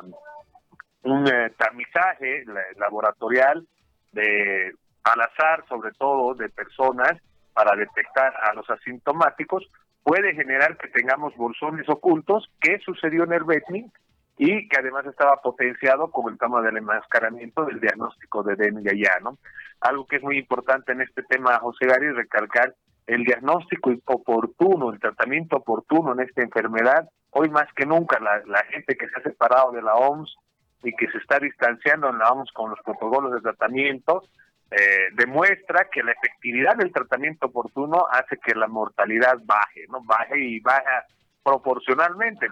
un 1.02 1.26
eh, 1.26 1.52
tamizaje 1.58 2.44
laboratorial 2.76 3.66
de 4.12 4.72
al 5.02 5.20
azar, 5.20 5.64
sobre 5.68 5.92
todo 5.92 6.34
de 6.34 6.48
personas, 6.48 7.12
para 7.52 7.76
detectar 7.76 8.32
a 8.42 8.54
los 8.54 8.68
asintomáticos, 8.70 9.64
puede 10.04 10.34
generar 10.34 10.76
que 10.76 10.88
tengamos 10.88 11.36
bolsones 11.36 11.88
ocultos. 11.88 12.48
¿Qué 12.60 12.78
sucedió 12.84 13.24
en 13.24 13.32
el 13.32 13.44
Betning? 13.44 13.90
y 14.36 14.68
que 14.68 14.78
además 14.78 15.06
estaba 15.06 15.36
potenciado 15.36 16.10
con 16.10 16.32
el 16.32 16.38
tema 16.38 16.60
del 16.60 16.76
enmascaramiento 16.76 17.64
del 17.66 17.80
diagnóstico 17.80 18.42
de 18.42 18.56
dengue 18.56 18.98
ya, 18.98 19.20
¿no? 19.22 19.38
Algo 19.80 20.06
que 20.06 20.16
es 20.16 20.22
muy 20.22 20.38
importante 20.38 20.92
en 20.92 21.02
este 21.02 21.22
tema, 21.22 21.58
José 21.60 21.86
Gary, 21.86 22.10
recalcar 22.10 22.74
el 23.06 23.22
diagnóstico 23.22 23.92
oportuno, 24.06 24.92
el 24.92 24.98
tratamiento 24.98 25.58
oportuno 25.58 26.12
en 26.14 26.20
esta 26.20 26.42
enfermedad. 26.42 27.08
Hoy 27.30 27.48
más 27.50 27.72
que 27.74 27.86
nunca 27.86 28.18
la, 28.18 28.42
la 28.46 28.64
gente 28.64 28.96
que 28.96 29.08
se 29.08 29.20
ha 29.20 29.22
separado 29.22 29.72
de 29.72 29.82
la 29.82 29.94
OMS 29.94 30.34
y 30.82 30.94
que 30.96 31.10
se 31.10 31.18
está 31.18 31.38
distanciando 31.38 32.08
en 32.08 32.18
la 32.18 32.30
OMS 32.30 32.50
con 32.52 32.70
los 32.70 32.80
protocolos 32.80 33.32
de 33.34 33.40
tratamiento, 33.40 34.24
eh, 34.76 35.10
demuestra 35.12 35.88
que 35.90 36.02
la 36.02 36.12
efectividad 36.12 36.76
del 36.76 36.92
tratamiento 36.92 37.46
oportuno 37.46 38.06
hace 38.10 38.38
que 38.38 38.54
la 38.54 38.66
mortalidad 38.66 39.38
baje, 39.44 39.86
¿no? 39.88 40.02
Baje 40.02 40.40
y 40.40 40.60
baja 40.60 41.04
proporcionalmente. 41.44 42.48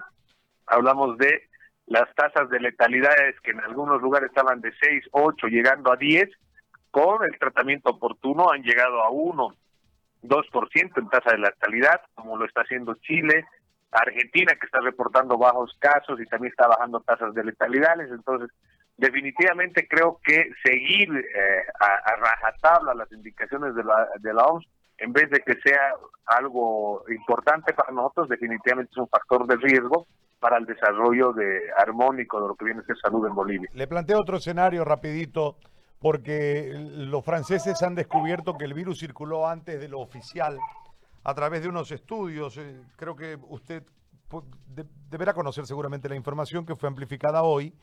Hablamos 0.67 1.17
de 1.17 1.49
las 1.87 2.13
tasas 2.15 2.49
de 2.49 2.61
letalidades 2.61 3.37
que 3.41 3.51
en 3.51 3.59
algunos 3.59 4.01
lugares 4.01 4.29
estaban 4.29 4.61
de 4.61 4.71
6, 4.79 5.09
8, 5.11 5.47
llegando 5.47 5.91
a 5.91 5.97
10, 5.97 6.29
con 6.91 7.25
el 7.25 7.37
tratamiento 7.37 7.89
oportuno 7.89 8.51
han 8.51 8.63
llegado 8.63 9.01
a 9.03 9.09
1, 9.09 9.55
2% 10.23 10.97
en 10.97 11.09
tasa 11.09 11.31
de 11.31 11.39
letalidad, 11.39 12.01
como 12.13 12.37
lo 12.37 12.45
está 12.45 12.61
haciendo 12.61 12.95
Chile, 13.01 13.45
Argentina, 13.91 14.55
que 14.55 14.65
está 14.65 14.79
reportando 14.79 15.37
bajos 15.37 15.75
casos 15.79 16.21
y 16.21 16.25
también 16.27 16.51
está 16.51 16.67
bajando 16.67 17.01
tasas 17.01 17.33
de 17.33 17.43
letalidades. 17.43 18.09
Entonces, 18.11 18.49
definitivamente 18.97 19.87
creo 19.87 20.19
que 20.23 20.51
seguir 20.63 21.09
eh, 21.15 21.63
a, 21.79 22.15
rajatabla 22.15 22.93
las 22.93 23.11
indicaciones 23.11 23.75
de 23.75 23.83
la, 23.83 24.07
de 24.19 24.33
la 24.33 24.45
OMS, 24.45 24.67
en 24.97 25.11
vez 25.11 25.29
de 25.29 25.39
que 25.39 25.55
sea 25.61 25.93
algo 26.25 27.03
importante 27.09 27.73
para 27.73 27.91
nosotros, 27.91 28.29
definitivamente 28.29 28.91
es 28.91 28.97
un 28.97 29.07
factor 29.07 29.47
de 29.47 29.55
riesgo 29.57 30.07
para 30.39 30.57
el 30.57 30.65
desarrollo 30.65 31.33
de 31.33 31.61
armónico 31.77 32.41
de 32.41 32.47
lo 32.49 32.55
que 32.55 32.65
viene 32.65 32.81
a 32.81 32.83
ser 32.83 32.97
salud 32.97 33.25
en 33.25 33.33
Bolivia. 33.33 33.69
Le 33.73 33.87
planteo 33.87 34.19
otro 34.19 34.37
escenario 34.37 34.83
rapidito, 34.83 35.57
porque 35.99 36.69
los 36.73 37.23
franceses 37.23 37.81
han 37.81 37.95
descubierto 37.95 38.57
que 38.57 38.65
el 38.65 38.73
virus 38.73 38.99
circuló 38.99 39.47
antes 39.47 39.79
de 39.79 39.87
lo 39.87 40.01
oficial 40.01 40.59
a 41.23 41.33
través 41.33 41.61
de 41.63 41.69
unos 41.69 41.91
estudios. 41.91 42.57
Eh, 42.57 42.81
creo 42.97 43.15
que 43.15 43.37
usted 43.47 43.83
deberá 45.09 45.33
conocer 45.33 45.65
seguramente 45.65 46.09
la 46.09 46.15
información 46.15 46.65
que 46.65 46.75
fue 46.75 46.89
amplificada 46.89 47.43
hoy. 47.43 47.73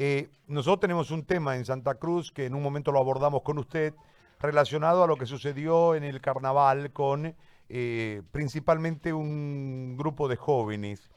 Eh, 0.00 0.30
nosotros 0.46 0.78
tenemos 0.78 1.10
un 1.10 1.24
tema 1.24 1.56
en 1.56 1.64
Santa 1.64 1.96
Cruz 1.96 2.30
que 2.30 2.46
en 2.46 2.54
un 2.54 2.62
momento 2.62 2.92
lo 2.92 3.00
abordamos 3.00 3.42
con 3.42 3.58
usted 3.58 3.94
relacionado 4.38 5.02
a 5.02 5.08
lo 5.08 5.16
que 5.16 5.26
sucedió 5.26 5.96
en 5.96 6.04
el 6.04 6.20
carnaval 6.20 6.92
con 6.92 7.34
eh, 7.68 8.22
principalmente 8.30 9.12
un 9.12 9.96
grupo 9.98 10.28
de 10.28 10.36
jóvenes 10.36 11.10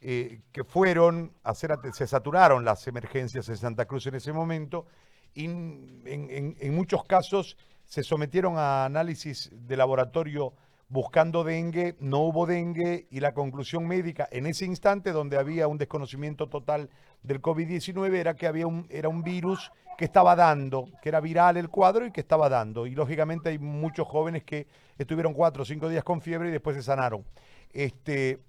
eh, 0.00 0.42
que 0.52 0.62
fueron 0.62 1.32
a 1.42 1.50
hacer, 1.50 1.76
se 1.92 2.06
saturaron 2.06 2.64
las 2.64 2.86
emergencias 2.86 3.48
en 3.48 3.56
Santa 3.56 3.86
Cruz 3.86 4.06
en 4.06 4.14
ese 4.14 4.32
momento 4.32 4.86
y 5.34 5.46
en, 5.46 6.74
muchos 6.76 7.02
casos 7.06 7.56
se 7.86 8.04
sometieron 8.04 8.56
a 8.56 8.84
análisis 8.84 9.50
de 9.52 9.76
laboratorio 9.76 10.52
buscando 10.88 11.44
dengue, 11.44 11.96
no 12.00 12.20
hubo 12.20 12.46
dengue 12.46 13.06
y 13.10 13.20
la 13.20 13.34
conclusión 13.34 13.86
médica 13.86 14.28
en 14.32 14.46
ese 14.46 14.64
instante 14.64 15.12
donde 15.12 15.36
había 15.36 15.68
un 15.68 15.78
desconocimiento 15.78 16.48
total 16.48 16.88
del 17.22 17.42
COVID-19 17.42 18.14
era 18.14 18.34
que 18.34 18.46
había 18.46 18.66
un, 18.66 18.86
era 18.90 19.08
un 19.08 19.22
virus 19.22 19.70
que 19.98 20.04
estaba 20.04 20.36
dando, 20.36 20.88
que 21.02 21.08
era 21.08 21.20
viral 21.20 21.56
el 21.56 21.68
cuadro 21.68 22.06
y 22.06 22.12
que 22.12 22.20
estaba 22.20 22.48
dando. 22.48 22.86
Y 22.86 22.94
lógicamente 22.94 23.48
hay 23.48 23.58
muchos 23.58 24.06
jóvenes 24.06 24.44
que 24.44 24.68
estuvieron 24.96 25.34
cuatro 25.34 25.62
o 25.62 25.66
cinco 25.66 25.88
días 25.88 26.04
con 26.04 26.22
fiebre 26.22 26.48
y 26.48 26.52
después 26.52 26.76
se 26.76 26.82
sanaron. 26.82 27.24
Este, 27.72 28.40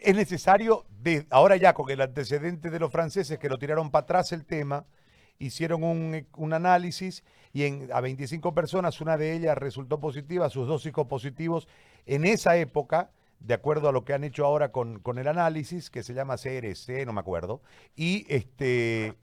es 0.00 0.14
necesario, 0.14 0.84
de, 0.88 1.26
ahora 1.30 1.56
ya 1.56 1.74
con 1.74 1.90
el 1.90 2.00
antecedente 2.00 2.70
de 2.70 2.78
los 2.78 2.92
franceses 2.92 3.38
que 3.38 3.48
lo 3.48 3.58
tiraron 3.58 3.90
para 3.90 4.04
atrás 4.04 4.32
el 4.32 4.44
tema, 4.44 4.86
hicieron 5.38 5.82
un, 5.82 6.52
análisis 6.52 7.24
y 7.54 7.64
en, 7.64 7.88
a 7.92 8.00
25 8.00 8.52
personas, 8.52 9.00
una 9.00 9.16
de 9.16 9.32
ellas 9.32 9.56
resultó 9.56 10.00
positiva, 10.00 10.50
sus 10.50 10.66
dos 10.66 10.84
hijos 10.84 11.06
positivos 11.06 11.68
en 12.04 12.26
esa 12.26 12.56
época, 12.56 13.10
de 13.38 13.54
acuerdo 13.54 13.88
a 13.88 13.92
lo 13.92 14.04
que 14.04 14.12
han 14.12 14.24
hecho 14.24 14.44
ahora 14.44 14.72
con, 14.72 14.98
con 14.98 15.18
el 15.18 15.28
análisis, 15.28 15.88
que 15.88 16.02
se 16.02 16.14
llama 16.14 16.36
CRC, 16.36 17.06
no 17.06 17.12
me 17.12 17.20
acuerdo, 17.20 17.62
y 17.94 18.26
este, 18.28 19.14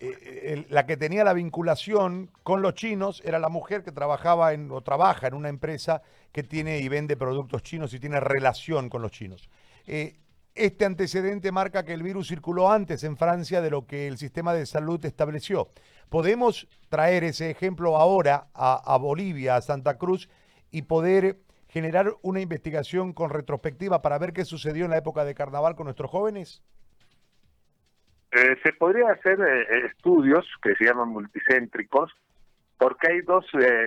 eh, 0.00 0.64
la 0.70 0.86
que 0.86 0.96
tenía 0.96 1.24
la 1.24 1.34
vinculación 1.34 2.30
con 2.42 2.62
los 2.62 2.74
chinos 2.74 3.20
era 3.24 3.38
la 3.38 3.50
mujer 3.50 3.82
que 3.82 3.92
trabajaba 3.92 4.54
en, 4.54 4.70
o 4.70 4.80
trabaja 4.80 5.26
en 5.26 5.34
una 5.34 5.50
empresa 5.50 6.02
que 6.32 6.42
tiene 6.42 6.78
y 6.78 6.88
vende 6.88 7.18
productos 7.18 7.62
chinos 7.62 7.92
y 7.92 8.00
tiene 8.00 8.18
relación 8.18 8.88
con 8.88 9.02
los 9.02 9.10
chinos. 9.10 9.50
Eh, 9.86 10.16
este 10.58 10.84
antecedente 10.84 11.52
marca 11.52 11.84
que 11.84 11.92
el 11.92 12.02
virus 12.02 12.28
circuló 12.28 12.70
antes 12.70 13.04
en 13.04 13.16
Francia 13.16 13.60
de 13.60 13.70
lo 13.70 13.86
que 13.86 14.08
el 14.08 14.18
sistema 14.18 14.52
de 14.52 14.66
salud 14.66 15.04
estableció. 15.04 15.68
¿Podemos 16.08 16.68
traer 16.88 17.24
ese 17.24 17.50
ejemplo 17.50 17.96
ahora 17.96 18.48
a, 18.54 18.98
Bolivia, 18.98 19.56
a 19.56 19.60
Santa 19.60 19.98
Cruz, 19.98 20.28
y 20.70 20.82
poder 20.82 21.36
generar 21.68 22.12
una 22.22 22.40
investigación 22.40 23.12
con 23.12 23.30
retrospectiva 23.30 24.02
para 24.02 24.18
ver 24.18 24.32
qué 24.32 24.44
sucedió 24.44 24.84
en 24.84 24.90
la 24.90 24.98
época 24.98 25.24
de 25.24 25.34
carnaval 25.34 25.76
con 25.76 25.84
nuestros 25.84 26.10
jóvenes? 26.10 26.62
Eh, 28.32 28.56
se 28.62 28.72
podría 28.72 29.10
hacer 29.10 29.40
eh, 29.40 29.86
estudios 29.86 30.44
que 30.62 30.74
se 30.74 30.84
llaman 30.84 31.08
multicéntricos, 31.08 32.10
porque 32.76 33.12
hay 33.12 33.20
dos, 33.22 33.46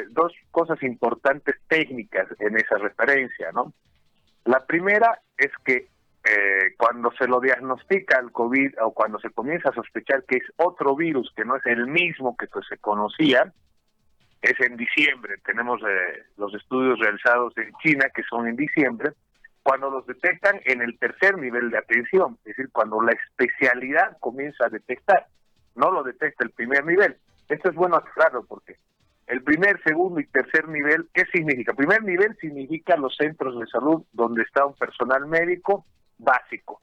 dos 0.09 0.33
cosas 0.51 0.81
importantes 0.83 1.55
técnicas 1.67 2.27
en 2.39 2.57
esa 2.57 2.77
referencia, 2.77 3.51
¿no? 3.51 3.73
La 4.45 4.65
primera 4.65 5.21
es 5.37 5.51
que 5.63 5.90
eh, 6.23 6.75
cuando 6.77 7.11
se 7.13 7.27
lo 7.27 7.39
diagnostica 7.39 8.19
el 8.19 8.31
COVID 8.31 8.73
o 8.83 8.93
cuando 8.93 9.19
se 9.19 9.31
comienza 9.31 9.69
a 9.69 9.73
sospechar 9.73 10.23
que 10.25 10.37
es 10.37 10.43
otro 10.57 10.95
virus 10.95 11.31
que 11.35 11.45
no 11.45 11.55
es 11.55 11.65
el 11.65 11.87
mismo 11.87 12.37
que 12.37 12.47
pues, 12.47 12.65
se 12.67 12.77
conocía, 12.77 13.51
es 14.41 14.59
en 14.59 14.77
diciembre. 14.77 15.35
Tenemos 15.45 15.81
eh, 15.81 16.23
los 16.37 16.53
estudios 16.53 16.99
realizados 16.99 17.57
en 17.57 17.71
China 17.83 18.05
que 18.13 18.23
son 18.23 18.47
en 18.47 18.55
diciembre, 18.55 19.13
cuando 19.63 19.89
los 19.89 20.05
detectan 20.07 20.59
en 20.65 20.81
el 20.81 20.97
tercer 20.97 21.37
nivel 21.37 21.69
de 21.69 21.77
atención, 21.77 22.37
es 22.39 22.55
decir, 22.55 22.69
cuando 22.71 23.01
la 23.01 23.11
especialidad 23.11 24.17
comienza 24.19 24.65
a 24.65 24.69
detectar, 24.69 25.27
no 25.75 25.91
lo 25.91 26.03
detecta 26.03 26.43
el 26.43 26.51
primer 26.51 26.85
nivel. 26.85 27.17
Esto 27.47 27.69
es 27.69 27.75
bueno 27.75 27.97
aclararlo 27.97 28.43
porque 28.45 28.77
el 29.27 29.43
primer, 29.43 29.81
segundo 29.83 30.19
y 30.19 30.25
tercer 30.25 30.67
nivel, 30.67 31.07
¿qué 31.13 31.25
significa? 31.31 31.73
Primer 31.73 32.03
nivel 32.03 32.35
significa 32.37 32.97
los 32.97 33.15
centros 33.15 33.59
de 33.59 33.67
salud 33.67 34.03
donde 34.11 34.43
está 34.43 34.65
un 34.65 34.73
personal 34.73 35.25
médico 35.27 35.85
básico. 36.21 36.81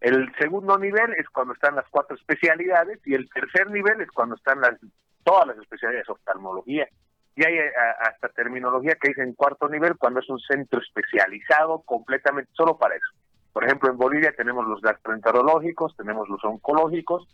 El 0.00 0.32
segundo 0.38 0.78
nivel 0.78 1.12
es 1.18 1.28
cuando 1.28 1.52
están 1.52 1.76
las 1.76 1.86
cuatro 1.90 2.16
especialidades 2.16 3.00
y 3.04 3.14
el 3.14 3.28
tercer 3.28 3.70
nivel 3.70 4.00
es 4.00 4.10
cuando 4.10 4.34
están 4.34 4.60
las 4.60 4.78
todas 5.22 5.46
las 5.46 5.58
especialidades, 5.58 6.08
oftalmología. 6.08 6.88
Y 7.36 7.44
hay 7.44 7.54
eh, 7.58 7.72
hasta 8.00 8.28
terminología 8.30 8.96
que 9.00 9.08
dice 9.08 9.22
en 9.22 9.34
cuarto 9.34 9.68
nivel 9.68 9.96
cuando 9.96 10.20
es 10.20 10.28
un 10.30 10.40
centro 10.40 10.80
especializado 10.80 11.82
completamente 11.82 12.50
solo 12.54 12.78
para 12.78 12.94
eso. 12.94 13.06
Por 13.52 13.64
ejemplo, 13.64 13.90
en 13.90 13.98
Bolivia 13.98 14.32
tenemos 14.36 14.66
los 14.66 14.80
gastroenterológicos, 14.80 15.96
tenemos 15.96 16.28
los 16.28 16.42
oncológicos 16.44 17.28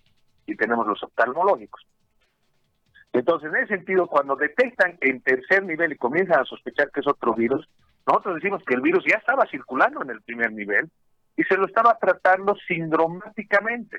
y 0.46 0.56
tenemos 0.56 0.86
los 0.86 1.02
oftalmológicos. 1.02 1.86
Entonces, 3.12 3.50
en 3.50 3.56
ese 3.56 3.76
sentido, 3.76 4.08
cuando 4.08 4.36
detectan 4.36 4.98
en 5.00 5.22
tercer 5.22 5.64
nivel 5.64 5.92
y 5.92 5.96
comienzan 5.96 6.40
a 6.40 6.44
sospechar 6.44 6.90
que 6.90 7.00
es 7.00 7.06
otro 7.06 7.34
virus, 7.34 7.68
nosotros 8.06 8.36
decimos 8.36 8.62
que 8.64 8.74
el 8.74 8.80
virus 8.80 9.04
ya 9.08 9.16
estaba 9.16 9.46
circulando 9.46 10.02
en 10.02 10.10
el 10.10 10.22
primer 10.22 10.52
nivel 10.52 10.90
y 11.36 11.44
se 11.44 11.56
lo 11.56 11.66
estaba 11.66 11.98
tratando 11.98 12.56
sindromáticamente. 12.66 13.98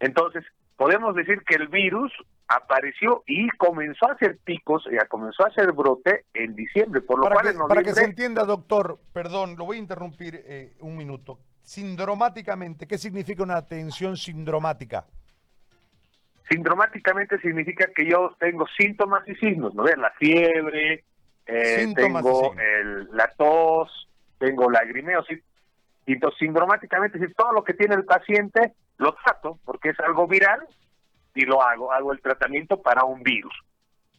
Entonces, 0.00 0.44
podemos 0.76 1.14
decir 1.14 1.42
que 1.46 1.54
el 1.54 1.68
virus 1.68 2.12
apareció 2.48 3.22
y 3.26 3.48
comenzó 3.50 4.08
a 4.08 4.12
hacer 4.12 4.38
picos, 4.44 4.86
y 4.90 4.96
comenzó 5.08 5.44
a 5.44 5.48
hacer 5.48 5.72
brote 5.72 6.26
en 6.34 6.54
diciembre, 6.54 7.00
por 7.00 7.18
lo 7.18 7.24
para 7.24 7.34
cual... 7.36 7.52
Que, 7.52 7.58
Para 7.68 7.82
que 7.82 7.94
se 7.94 8.04
entienda, 8.04 8.44
doctor, 8.44 8.98
perdón, 9.12 9.56
lo 9.56 9.64
voy 9.64 9.78
a 9.78 9.80
interrumpir 9.80 10.42
eh, 10.44 10.76
un 10.80 10.96
minuto. 10.96 11.38
Sindromáticamente, 11.62 12.86
¿qué 12.86 12.98
significa 12.98 13.42
una 13.42 13.66
tensión 13.66 14.16
sindromática? 14.16 15.06
Sindromáticamente 16.50 17.38
significa 17.40 17.86
que 17.94 18.06
yo 18.06 18.36
tengo 18.38 18.66
síntomas 18.76 19.26
y 19.26 19.34
signos, 19.36 19.74
¿no? 19.74 19.84
La 19.84 20.10
fiebre, 20.18 21.04
eh, 21.46 21.92
tengo 21.96 22.54
el, 22.58 23.08
la 23.16 23.28
tos, 23.28 24.10
tengo 24.38 24.70
lagrimeo, 24.70 25.24
y 26.06 26.14
entonces 26.14 26.38
sindromáticamente, 26.38 27.18
si 27.18 27.32
todo 27.34 27.52
lo 27.52 27.64
que 27.64 27.74
tiene 27.74 27.94
el 27.94 28.04
paciente 28.04 28.72
lo 28.98 29.14
trato 29.14 29.58
porque 29.64 29.90
es 29.90 30.00
algo 30.00 30.26
viral 30.26 30.66
y 31.34 31.44
lo 31.44 31.62
hago, 31.62 31.92
hago 31.92 32.12
el 32.12 32.20
tratamiento 32.20 32.80
para 32.80 33.04
un 33.04 33.22
virus. 33.22 33.54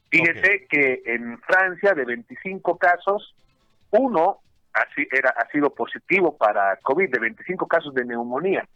Fíjese 0.10 0.66
que 0.70 1.02
en 1.06 1.40
Francia 1.40 1.94
de 1.94 2.06
25 2.06 2.78
casos, 2.78 3.36
uno 3.92 4.40
ha, 4.74 4.86
era, 5.12 5.30
ha 5.32 5.50
sido 5.52 5.70
positivo 5.72 6.38
para 6.38 6.78
COVID, 6.78 7.10
de 7.10 7.20
25 7.20 7.68
casos 7.68 7.94
de 7.94 8.06
neumonía. 8.06 8.68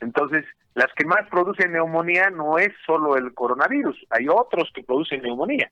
Entonces, 0.00 0.44
las 0.74 0.92
que 0.94 1.06
más 1.06 1.28
producen 1.30 1.72
neumonía 1.72 2.30
no 2.30 2.58
es 2.58 2.72
solo 2.84 3.16
el 3.16 3.32
coronavirus, 3.34 4.06
hay 4.10 4.28
otros 4.28 4.70
que 4.74 4.82
producen 4.82 5.22
neumonía. 5.22 5.70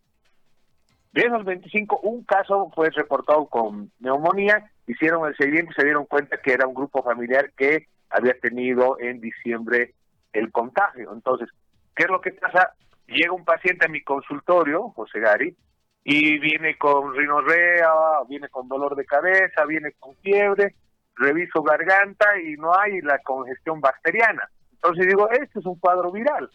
De 1.12 1.22
esos 1.22 1.44
25, 1.44 2.00
un 2.00 2.24
caso 2.24 2.70
fue 2.74 2.88
reportado 2.90 3.46
con 3.46 3.92
neumonía, 4.00 4.70
hicieron 4.86 5.28
el 5.28 5.36
seguimiento 5.36 5.72
y 5.72 5.74
se 5.74 5.84
dieron 5.84 6.06
cuenta 6.06 6.38
que 6.38 6.52
era 6.52 6.66
un 6.66 6.74
grupo 6.74 7.02
familiar 7.02 7.52
que 7.54 7.86
había 8.08 8.32
tenido 8.40 8.98
en 8.98 9.20
diciembre 9.20 9.94
el 10.32 10.50
contagio. 10.50 11.12
Entonces, 11.12 11.50
¿qué 11.94 12.04
es 12.04 12.10
lo 12.10 12.20
que 12.22 12.32
pasa? 12.32 12.74
Llega 13.06 13.32
un 13.32 13.44
paciente 13.44 13.84
a 13.84 13.90
mi 13.90 14.02
consultorio, 14.02 14.88
José 14.90 15.20
Gary, 15.20 15.54
y 16.02 16.38
viene 16.38 16.78
con 16.78 17.14
rinorrea, 17.14 17.92
viene 18.26 18.48
con 18.48 18.68
dolor 18.68 18.96
de 18.96 19.04
cabeza, 19.04 19.66
viene 19.66 19.92
con 19.98 20.16
fiebre, 20.16 20.74
reviso 21.16 21.62
garganta 21.62 22.26
y 22.40 22.54
no 22.54 22.74
hay 22.74 23.02
la 23.02 23.18
congestión 23.18 23.80
bacteriana. 23.82 24.48
Entonces 24.72 25.06
digo, 25.06 25.30
este 25.30 25.58
es 25.58 25.66
un 25.66 25.78
cuadro 25.78 26.10
viral. 26.10 26.50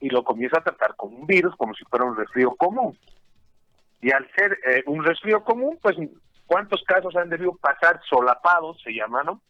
Y 0.00 0.08
lo 0.08 0.24
comienzo 0.24 0.58
a 0.58 0.64
tratar 0.64 0.96
como 0.96 1.16
un 1.16 1.26
virus, 1.26 1.54
como 1.56 1.74
si 1.74 1.84
fuera 1.84 2.04
un 2.04 2.16
resfrío 2.16 2.50
común. 2.56 2.98
Y 4.00 4.12
al 4.12 4.28
ser 4.34 4.58
eh, 4.66 4.82
un 4.86 5.04
resfrío 5.04 5.44
común, 5.44 5.78
pues, 5.82 5.96
¿cuántos 6.46 6.82
casos 6.84 7.14
han 7.16 7.28
debido 7.28 7.54
pasar 7.56 8.00
solapados, 8.08 8.80
se 8.82 8.92
llama, 8.92 9.22
no? 9.22 9.42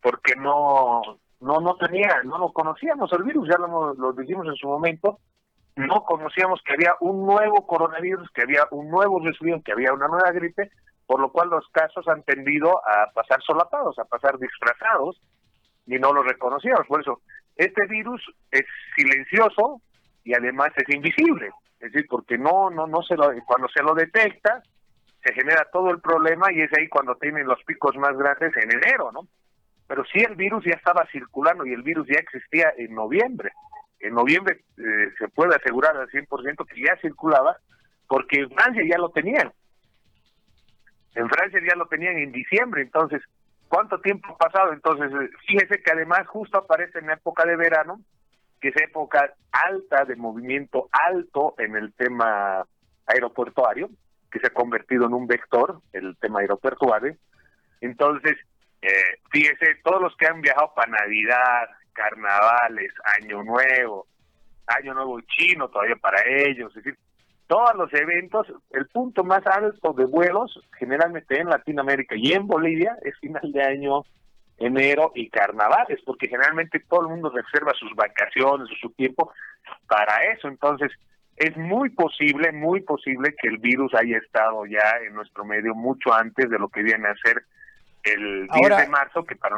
Porque 0.00 0.34
no, 0.36 1.02
no, 1.40 1.60
no 1.60 1.76
tenía, 1.76 2.22
no 2.24 2.38
lo 2.38 2.52
conocíamos 2.52 3.12
el 3.12 3.24
virus, 3.24 3.48
ya 3.48 3.58
lo, 3.58 3.94
lo 3.94 4.12
dijimos 4.12 4.46
en 4.46 4.56
su 4.56 4.68
momento, 4.68 5.18
no 5.76 6.02
conocíamos 6.04 6.60
que 6.64 6.74
había 6.74 6.94
un 7.00 7.24
nuevo 7.26 7.66
coronavirus, 7.66 8.28
que 8.30 8.42
había 8.42 8.66
un 8.70 8.90
nuevo 8.90 9.20
resfrío, 9.20 9.62
que 9.62 9.72
había 9.72 9.92
una 9.92 10.08
nueva 10.08 10.32
gripe, 10.32 10.70
por 11.06 11.20
lo 11.20 11.30
cual 11.30 11.48
los 11.50 11.66
casos 11.70 12.06
han 12.08 12.22
tendido 12.24 12.78
a 12.86 13.10
pasar 13.12 13.40
solapados, 13.42 13.98
a 13.98 14.04
pasar 14.04 14.38
disfrazados, 14.38 15.20
y 15.86 15.98
no 15.98 16.12
lo 16.12 16.22
reconocíamos. 16.22 16.86
Por 16.86 17.00
eso, 17.00 17.22
este 17.56 17.86
virus 17.86 18.22
es 18.50 18.64
silencioso 18.96 19.80
y 20.22 20.34
además 20.34 20.70
es 20.76 20.94
invisible. 20.94 21.50
Es 21.80 21.92
decir, 21.92 22.06
porque 22.08 22.38
no, 22.38 22.70
no, 22.70 22.86
no 22.86 23.02
se 23.02 23.16
lo, 23.16 23.32
cuando 23.46 23.68
se 23.68 23.82
lo 23.82 23.94
detecta, 23.94 24.62
se 25.22 25.32
genera 25.32 25.68
todo 25.72 25.90
el 25.90 26.00
problema 26.00 26.52
y 26.52 26.60
es 26.60 26.70
ahí 26.76 26.88
cuando 26.88 27.14
tienen 27.16 27.46
los 27.46 27.62
picos 27.64 27.96
más 27.96 28.16
grandes 28.16 28.56
en 28.56 28.72
enero, 28.72 29.12
¿no? 29.12 29.28
Pero 29.86 30.04
sí 30.12 30.20
el 30.20 30.34
virus 30.34 30.64
ya 30.64 30.74
estaba 30.74 31.06
circulando 31.10 31.64
y 31.64 31.72
el 31.72 31.82
virus 31.82 32.06
ya 32.08 32.18
existía 32.20 32.72
en 32.76 32.94
noviembre 32.94 33.52
en 34.00 34.14
noviembre 34.14 34.60
eh, 34.76 35.12
se 35.18 35.28
puede 35.28 35.56
asegurar 35.56 35.96
al 35.96 36.08
100% 36.08 36.66
que 36.66 36.82
ya 36.82 36.96
circulaba, 37.00 37.56
porque 38.06 38.40
en 38.40 38.50
Francia 38.50 38.82
ya 38.88 38.98
lo 38.98 39.10
tenían. 39.10 39.52
En 41.14 41.28
Francia 41.28 41.60
ya 41.66 41.76
lo 41.76 41.86
tenían 41.86 42.16
en 42.16 42.32
diciembre, 42.32 42.82
entonces, 42.82 43.22
¿cuánto 43.68 44.00
tiempo 44.00 44.32
ha 44.32 44.38
pasado? 44.38 44.72
Entonces, 44.72 45.10
eh, 45.12 45.30
fíjese 45.46 45.82
que 45.82 45.90
además 45.90 46.26
justo 46.28 46.58
aparece 46.58 47.00
en 47.00 47.06
la 47.06 47.14
época 47.14 47.44
de 47.44 47.56
verano, 47.56 48.00
que 48.60 48.68
es 48.68 48.76
época 48.76 49.34
alta 49.52 50.04
de 50.04 50.16
movimiento 50.16 50.88
alto 50.92 51.54
en 51.58 51.76
el 51.76 51.92
tema 51.94 52.64
aeroportuario, 53.06 53.90
que 54.30 54.40
se 54.40 54.48
ha 54.48 54.50
convertido 54.50 55.06
en 55.06 55.14
un 55.14 55.26
vector, 55.26 55.80
el 55.92 56.16
tema 56.18 56.40
aeroportuario. 56.40 57.16
Entonces, 57.80 58.36
eh, 58.82 59.20
fíjese, 59.30 59.76
todos 59.82 60.02
los 60.02 60.16
que 60.16 60.26
han 60.26 60.40
viajado 60.40 60.72
para 60.74 60.90
Navidad, 60.90 61.68
carnavales, 61.92 62.92
Año 63.20 63.42
Nuevo, 63.42 64.06
Año 64.66 64.94
Nuevo 64.94 65.20
Chino 65.22 65.68
todavía 65.68 65.96
para 65.96 66.22
ellos, 66.26 66.76
es 66.76 66.84
decir, 66.84 66.98
todos 67.48 67.74
los 67.76 67.92
eventos, 67.94 68.46
el 68.70 68.86
punto 68.88 69.24
más 69.24 69.44
alto 69.46 69.94
de 69.94 70.04
vuelos, 70.04 70.60
generalmente 70.78 71.40
en 71.40 71.48
Latinoamérica 71.48 72.14
y 72.14 72.32
en 72.32 72.46
Bolivia, 72.46 72.96
es 73.02 73.18
final 73.18 73.50
de 73.50 73.62
año, 73.62 74.02
enero 74.58 75.12
y 75.14 75.28
carnavales, 75.30 76.00
porque 76.04 76.28
generalmente 76.28 76.80
todo 76.80 77.02
el 77.02 77.08
mundo 77.08 77.30
reserva 77.30 77.72
sus 77.74 77.94
vacaciones 77.94 78.68
o 78.70 78.74
su 78.80 78.90
tiempo 78.90 79.32
para 79.86 80.24
eso. 80.32 80.48
Entonces, 80.48 80.90
es 81.36 81.56
muy 81.56 81.90
posible, 81.90 82.52
muy 82.52 82.80
posible 82.80 83.34
que 83.40 83.48
el 83.48 83.58
virus 83.58 83.94
haya 83.94 84.18
estado 84.18 84.66
ya 84.66 84.98
en 85.06 85.14
nuestro 85.14 85.44
medio 85.44 85.74
mucho 85.74 86.12
antes 86.12 86.50
de 86.50 86.58
lo 86.58 86.68
que 86.68 86.82
viene 86.82 87.08
a 87.08 87.14
ser 87.24 87.44
el 88.02 88.48
10 88.48 88.76
de 88.76 88.88
marzo, 88.88 89.24
que 89.24 89.36
para 89.36 89.56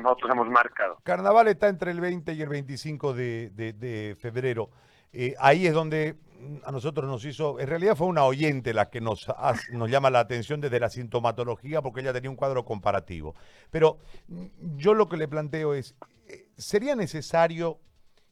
nosotros 0.00 0.30
hemos 0.30 0.48
marcado. 0.48 0.98
Carnaval 1.02 1.48
está 1.48 1.68
entre 1.68 1.90
el 1.90 2.00
20 2.00 2.32
y 2.34 2.42
el 2.42 2.48
25 2.48 3.14
de, 3.14 4.16
febrero. 4.20 4.70
Eh, 5.12 5.34
ahí 5.40 5.66
es 5.66 5.72
donde 5.72 6.14
a 6.64 6.72
nosotros 6.72 7.06
nos 7.06 7.24
hizo, 7.24 7.60
en 7.60 7.66
realidad 7.66 7.96
fue 7.96 8.06
una 8.06 8.24
oyente 8.24 8.72
la 8.72 8.90
que 8.90 9.00
nos, 9.00 9.26
nos 9.72 9.90
llama 9.90 10.10
la 10.10 10.20
atención 10.20 10.60
desde 10.60 10.80
la 10.80 10.90
sintomatología 10.90 11.82
porque 11.82 12.00
ella 12.00 12.12
tenía 12.12 12.30
un 12.30 12.36
cuadro 12.36 12.64
comparativo. 12.64 13.34
Pero 13.70 13.98
mm, 14.28 14.76
yo 14.76 14.94
lo 14.94 15.08
que 15.08 15.16
le 15.16 15.28
planteo 15.28 15.74
es, 15.74 15.94
eh, 16.28 16.48
¿sería 16.56 16.96
necesario 16.96 17.78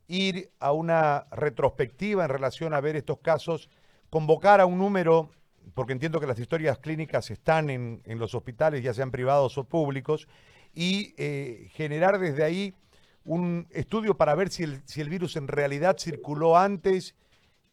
ir 0.08 0.50
a 0.58 0.72
una 0.72 1.26
retrospectiva 1.30 2.24
en 2.24 2.30
relación 2.30 2.72
a 2.74 2.80
ver 2.80 2.96
estos 2.96 3.18
casos, 3.18 3.68
convocar 4.10 4.60
a 4.60 4.66
un 4.66 4.78
número, 4.78 5.30
porque 5.74 5.92
entiendo 5.92 6.18
que 6.18 6.26
las 6.26 6.38
historias 6.38 6.78
clínicas 6.78 7.30
están 7.30 7.68
en, 7.68 8.00
en 8.04 8.18
los 8.18 8.34
hospitales, 8.34 8.82
ya 8.82 8.94
sean 8.94 9.10
privados 9.10 9.58
o 9.58 9.64
públicos, 9.64 10.26
y 10.74 11.14
eh, 11.18 11.68
generar 11.72 12.18
desde 12.18 12.42
ahí 12.42 12.74
un 13.24 13.66
estudio 13.70 14.16
para 14.16 14.34
ver 14.34 14.48
si 14.48 14.62
el, 14.62 14.80
si 14.86 15.02
el 15.02 15.10
virus 15.10 15.36
en 15.36 15.48
realidad 15.48 15.96
circuló 15.98 16.56
antes 16.56 17.14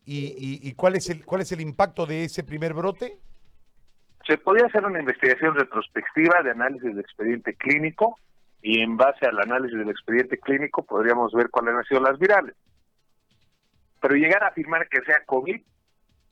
y, 0.06 0.74
cuál, 0.74 0.96
es 0.96 1.10
el, 1.10 1.26
cuál 1.26 1.42
es 1.42 1.52
el 1.52 1.62
impacto 1.62 2.06
de 2.06 2.26
ese 2.26 2.44
primer 2.44 2.74
brote? 2.74 3.18
Se 4.28 4.38
podría 4.38 4.68
hacer 4.68 4.86
una 4.86 5.00
investigación 5.00 5.56
retrospectiva 5.56 6.42
de 6.44 6.52
análisis 6.52 6.84
del 6.84 7.00
expediente 7.00 7.56
clínico 7.56 8.18
y 8.62 8.82
en 8.82 8.98
base 8.98 9.26
al 9.26 9.40
análisis 9.40 9.78
del 9.78 9.90
expediente 9.90 10.40
clínico 10.40 10.84
podríamos 10.84 11.32
ver 11.34 11.50
cuáles 11.50 11.76
han 11.76 11.84
sido 11.86 12.02
las 12.02 12.18
virales. 12.18 12.56
Pero 14.02 14.16
llegar 14.16 14.44
a 14.44 14.48
afirmar 14.48 14.88
que 14.90 15.02
sea 15.02 15.24
COVID 15.26 15.62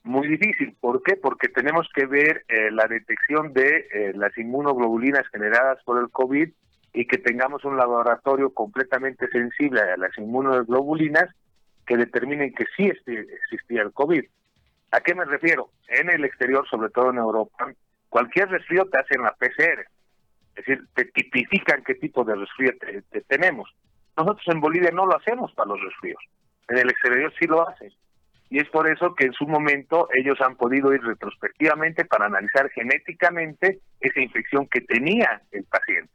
muy 0.03 0.27
difícil. 0.27 0.75
¿Por 0.79 1.01
qué? 1.01 1.15
Porque 1.15 1.47
tenemos 1.47 1.88
que 1.93 2.05
ver 2.05 2.43
eh, 2.47 2.71
la 2.71 2.88
detección 2.88 3.53
de 3.53 3.88
eh, 3.93 4.12
las 4.15 4.38
inmunoglobulinas 4.38 5.27
generadas 5.29 5.81
por 5.86 6.01
el 6.01 6.09
COVID 6.09 6.49
y 6.93 7.07
que 7.07 7.17
tengamos 7.17 7.63
un 7.65 7.77
laboratorio 7.77 8.53
completamente 8.53 9.27
sensible 9.29 9.81
a 9.81 9.97
las 9.97 10.15
inmunoglobulinas 10.17 11.33
que 11.86 11.98
determinen 11.98 12.54
que 12.54 12.65
sí 12.76 12.89
existía 12.89 13.82
el 13.82 13.91
COVID. 13.93 14.24
¿A 14.91 15.02
qué 15.02 15.15
me 15.15 15.26
refiero? 15.26 15.72
En 15.88 16.10
el 16.10 16.24
exterior, 16.24 16.67
sobre 16.69 16.89
todo 16.89 17.10
en 17.10 17.17
Europa, 17.17 17.72
cualquier 18.10 18.50
resfrío 18.50 18.86
te 18.86 19.00
hacen 19.00 19.24
la 19.24 19.34
PCR. 19.34 19.86
Es 20.56 20.65
decir, 20.65 20.86
te 20.93 21.06
tipifican 21.06 21.84
qué 21.84 21.96
tipo 21.96 22.24
de 22.24 22.36
resfrío 22.36 22.72
tenemos. 23.28 23.74
Nosotros 24.15 24.48
en 24.48 24.62
Bolivia 24.62 24.91
no 24.91 25.08
lo 25.08 25.17
hacemos 25.17 25.52
para 25.54 25.69
los 25.69 25.82
resfríos. 25.82 26.24
En 26.67 26.78
el 26.78 26.89
exterior 26.89 27.34
sí 27.39 27.48
lo 27.48 27.67
hacen 27.67 27.91
y 28.54 28.60
es 28.60 28.69
por 28.69 28.88
eso 28.88 29.15
que 29.15 29.26
en 29.26 29.34
su 29.34 29.48
momento 29.48 30.08
ellos 30.13 30.39
han 30.39 30.56
podido 30.56 30.93
ir 30.93 31.02
retrospectivamente 31.02 32.06
para 32.06 32.28
analizar 32.28 32.69
genéticamente 32.69 33.80
esa 34.00 34.19
infección 34.19 34.67
que 34.67 34.82
tenía 34.82 35.41
el 35.52 35.63
paciente. 35.63 36.13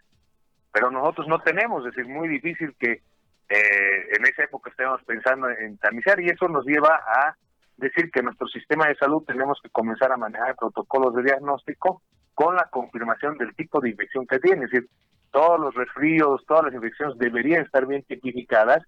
Pero 0.73 0.89
nosotros 0.93 1.27
no 1.27 1.41
tenemos, 1.41 1.85
es 1.85 1.97
decir, 1.97 2.09
muy 2.09 2.29
difícil 2.29 2.77
que 2.79 3.03
eh, 3.49 4.09
en 4.17 4.27
esa 4.27 4.45
época 4.45 4.71
estemos 4.71 5.03
pensando 5.05 5.49
en 5.49 5.79
tamizar 5.79 6.21
y 6.21 6.29
eso 6.29 6.49
nos 6.49 6.67
lleva 6.67 7.01
a 7.07 7.37
decir 7.77 8.11
que 8.11 8.23
nuestro 8.23 8.47
sistema 8.49 8.89
de 8.89 8.97
salud 8.97 9.23
tenemos 9.25 9.59
que 9.63 9.71
comenzar 9.71 10.13
a 10.13 10.17
manejar 10.17 10.57
protocolos 10.57 11.15
de 11.15 11.23
diagnóstico 11.23 12.03
con 12.35 12.57
la 12.57 12.69
confirmación 12.71 13.39
del 13.39 13.55
tipo 13.55 13.81
de 13.81 13.91
infección 13.91 14.27
que 14.27 14.39
tiene. 14.39 14.67
Es 14.67 14.71
decir, 14.71 14.89
todos 15.31 15.59
los 15.59 15.75
resfríos, 15.75 16.45
todas 16.47 16.65
las 16.67 16.75
infecciones 16.75 17.17
deberían 17.19 17.65
estar 17.65 17.87
bien 17.87 18.03
tipificadas 18.03 18.83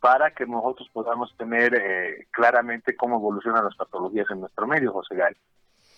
para 0.00 0.30
que 0.30 0.46
nosotros 0.46 0.88
podamos 0.92 1.34
tener 1.36 1.74
eh, 1.74 2.26
claramente 2.30 2.94
cómo 2.94 3.16
evolucionan 3.16 3.64
las 3.64 3.76
patologías 3.76 4.26
en 4.30 4.40
nuestro 4.40 4.66
medio, 4.66 4.92
José 4.92 5.16
Gay. 5.16 5.34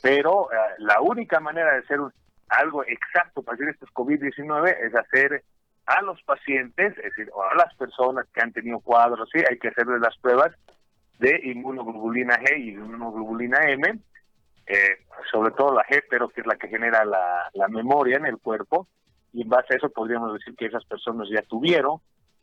Pero 0.01 0.51
eh, 0.53 0.57
la 0.79 1.01
única 1.01 1.41
manera 1.41 1.73
de 1.73 1.79
hacer 1.81 1.99
algo 2.49 2.85
exacto 2.85 3.43
para 3.43 3.57
decir 3.57 3.75
esto 3.75 3.85
es 3.85 3.93
COVID-19 3.93 4.77
es 4.81 4.95
hacer 4.95 5.43
a 5.89 6.03
los 6.03 6.23
pacientes, 6.23 6.97
es 6.99 7.05
decir, 7.05 7.31
a 7.51 7.55
las 7.57 7.75
personas 7.75 8.27
que 8.33 8.43
han 8.43 8.53
tenido 8.53 8.81
cuadros, 8.81 9.29
sí, 9.33 9.43
hay 9.49 9.59
que 9.59 9.69
hacerles 9.69 10.01
las 10.01 10.17
pruebas 10.19 10.53
de 11.19 11.41
inmunoglobulina 11.45 12.37
G 12.37 12.59
y 12.59 12.71
inmunoglobulina 12.71 13.59
M, 13.71 13.99
eh, 14.67 15.05
sobre 15.33 15.51
todo 15.53 15.75
la 15.75 15.83
G, 15.85 16.05
pero 16.11 16.29
que 16.29 16.43
es 16.43 16.47
la 16.47 16.57
que 16.57 16.69
genera 16.69 17.05
la, 17.05 17.51
la 17.55 17.69
memoria 17.69 18.19
en 18.19 18.27
el 18.27 18.39
cuerpo, 18.39 18.87
y 19.33 19.43
en 19.43 19.49
base 19.49 19.75
a 19.75 19.77
eso 19.79 19.89
podríamos 19.91 20.35
decir 20.35 20.55
que 20.57 20.67
esas 20.67 20.85
personas 20.85 21.29
ya 21.31 21.43
tuvieron 21.43 22.01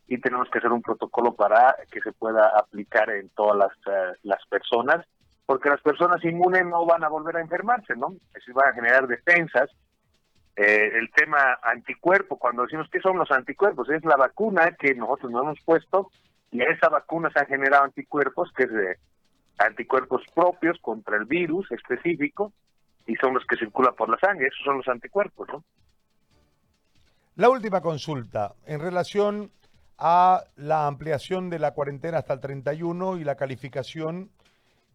y 0.07 0.19
tenemos 0.19 0.49
que 0.49 0.59
hacer 0.59 0.71
un 0.71 0.81
protocolo 0.81 1.35
para 1.35 1.75
que 1.91 2.01
se 2.01 2.13
pueda 2.13 2.51
aplicar 2.57 3.09
en 3.09 3.29
todas 3.29 3.57
las, 3.57 3.71
eh, 3.93 4.17
las 4.23 4.43
personas, 4.47 5.05
porque 5.45 5.69
las 5.69 5.81
personas 5.81 6.23
inmunes 6.23 6.65
no 6.65 6.85
van 6.85 7.03
a 7.03 7.09
volver 7.09 7.37
a 7.37 7.41
enfermarse, 7.41 7.95
¿no? 7.95 8.13
Es 8.27 8.33
decir, 8.33 8.53
van 8.53 8.69
a 8.69 8.73
generar 8.73 9.07
defensas. 9.07 9.69
Eh, 10.55 10.91
el 10.93 11.11
tema 11.11 11.59
anticuerpo, 11.61 12.37
cuando 12.37 12.63
decimos 12.63 12.89
que 12.89 13.01
son 13.01 13.17
los 13.17 13.29
anticuerpos, 13.31 13.89
es 13.89 14.03
la 14.05 14.15
vacuna 14.15 14.75
que 14.79 14.95
nosotros 14.95 15.31
nos 15.31 15.43
hemos 15.43 15.59
puesto 15.61 16.11
y 16.51 16.61
a 16.61 16.65
esa 16.65 16.87
vacuna 16.87 17.29
se 17.33 17.39
han 17.39 17.47
generado 17.47 17.83
anticuerpos, 17.83 18.51
que 18.55 18.63
es 18.63 18.71
de 18.71 18.97
anticuerpos 19.57 20.21
propios 20.33 20.77
contra 20.79 21.17
el 21.17 21.25
virus 21.25 21.69
específico, 21.71 22.53
y 23.05 23.15
son 23.15 23.33
los 23.33 23.45
que 23.45 23.57
circulan 23.57 23.93
por 23.95 24.09
la 24.09 24.17
sangre, 24.17 24.47
esos 24.47 24.63
son 24.63 24.77
los 24.77 24.87
anticuerpos, 24.87 25.47
¿no? 25.49 25.63
La 27.35 27.49
última 27.49 27.81
consulta, 27.81 28.53
en 28.65 28.79
relación 28.79 29.51
a 29.97 30.45
la 30.55 30.87
ampliación 30.87 31.49
de 31.49 31.59
la 31.59 31.73
cuarentena 31.73 32.19
hasta 32.19 32.33
el 32.33 32.39
31 32.39 33.17
y 33.17 33.23
la 33.23 33.35
calificación 33.35 34.29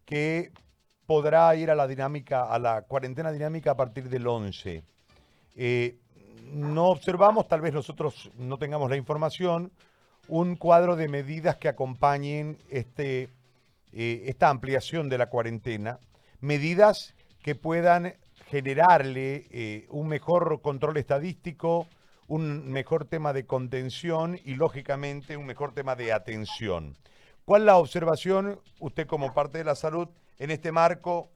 que 0.05 0.51
podrá 1.05 1.55
ir 1.55 1.69
a 1.69 1.75
la 1.75 1.87
dinámica, 1.87 2.43
a 2.43 2.57
la 2.57 2.81
cuarentena 2.83 3.31
dinámica 3.31 3.71
a 3.71 3.77
partir 3.77 4.09
del 4.09 4.25
11. 4.25 4.83
Eh, 5.55 5.97
no 6.53 6.87
observamos, 6.87 7.47
tal 7.47 7.61
vez 7.61 7.73
nosotros 7.73 8.31
no 8.37 8.57
tengamos 8.57 8.89
la 8.89 8.97
información, 8.97 9.71
un 10.27 10.55
cuadro 10.55 10.95
de 10.95 11.07
medidas 11.07 11.57
que 11.57 11.67
acompañen 11.67 12.57
este, 12.69 13.29
eh, 13.93 14.23
esta 14.25 14.49
ampliación 14.49 15.09
de 15.09 15.17
la 15.17 15.27
cuarentena, 15.27 15.99
medidas 16.39 17.13
que 17.41 17.55
puedan 17.55 18.15
generarle 18.49 19.47
eh, 19.51 19.87
un 19.89 20.07
mejor 20.07 20.61
control 20.61 20.97
estadístico, 20.97 21.87
un 22.27 22.71
mejor 22.71 23.05
tema 23.05 23.33
de 23.33 23.45
contención 23.45 24.39
y 24.43 24.55
lógicamente 24.55 25.37
un 25.37 25.45
mejor 25.45 25.73
tema 25.73 25.95
de 25.95 26.13
atención. 26.13 26.95
¿Cuál 27.45 27.65
la 27.65 27.77
observación, 27.77 28.59
usted 28.79 29.07
como 29.07 29.33
parte 29.33 29.57
de 29.57 29.63
la 29.63 29.75
salud, 29.75 30.07
en 30.37 30.51
este 30.51 30.71
marco 30.71 31.29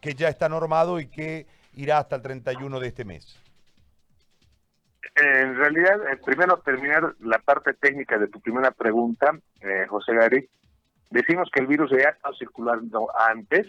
que 0.00 0.14
ya 0.14 0.28
está 0.28 0.48
normado 0.48 1.00
y 1.00 1.06
que 1.06 1.46
irá 1.76 1.98
hasta 1.98 2.16
el 2.16 2.22
31 2.22 2.80
de 2.80 2.88
este 2.88 3.04
mes? 3.04 3.38
En 5.14 5.56
realidad, 5.56 6.00
eh, 6.10 6.16
primero 6.24 6.58
terminar 6.58 7.14
la 7.20 7.38
parte 7.38 7.74
técnica 7.74 8.18
de 8.18 8.28
tu 8.28 8.40
primera 8.40 8.70
pregunta, 8.72 9.38
eh, 9.60 9.86
José 9.88 10.14
Gary. 10.14 10.48
Decimos 11.10 11.48
que 11.52 11.60
el 11.60 11.66
virus 11.66 11.90
ya 11.90 12.08
ha 12.08 12.12
estado 12.12 12.34
circulando 12.34 13.08
antes, 13.16 13.66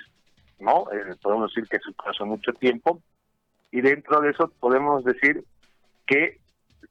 ¿no? 0.59 0.91
Eh, 0.91 1.15
podemos 1.21 1.53
decir 1.53 1.69
que 1.69 1.77
circuló 1.77 2.11
hace 2.11 2.23
mucho 2.23 2.53
tiempo, 2.53 3.01
y 3.71 3.81
dentro 3.81 4.21
de 4.21 4.31
eso 4.31 4.51
podemos 4.59 5.03
decir 5.03 5.43
que 6.07 6.39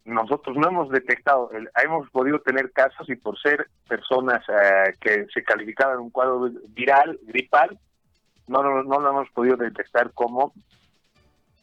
nosotros 0.05 0.57
no 0.57 0.69
hemos 0.69 0.91
detectado, 0.91 1.51
hemos 1.83 2.11
podido 2.11 2.39
tener 2.41 2.71
casos 2.73 3.09
y 3.09 3.17
por 3.17 3.41
ser 3.41 3.69
personas 3.89 4.45
que 5.01 5.27
se 5.33 5.43
calificaban 5.43 5.99
un 5.99 6.11
cuadro 6.11 6.51
viral, 6.69 7.19
gripal, 7.23 7.79
no, 8.47 8.63
no, 8.63 8.83
no 8.83 9.01
lo 9.01 9.09
hemos 9.09 9.31
podido 9.31 9.57
detectar 9.57 10.13
como, 10.13 10.53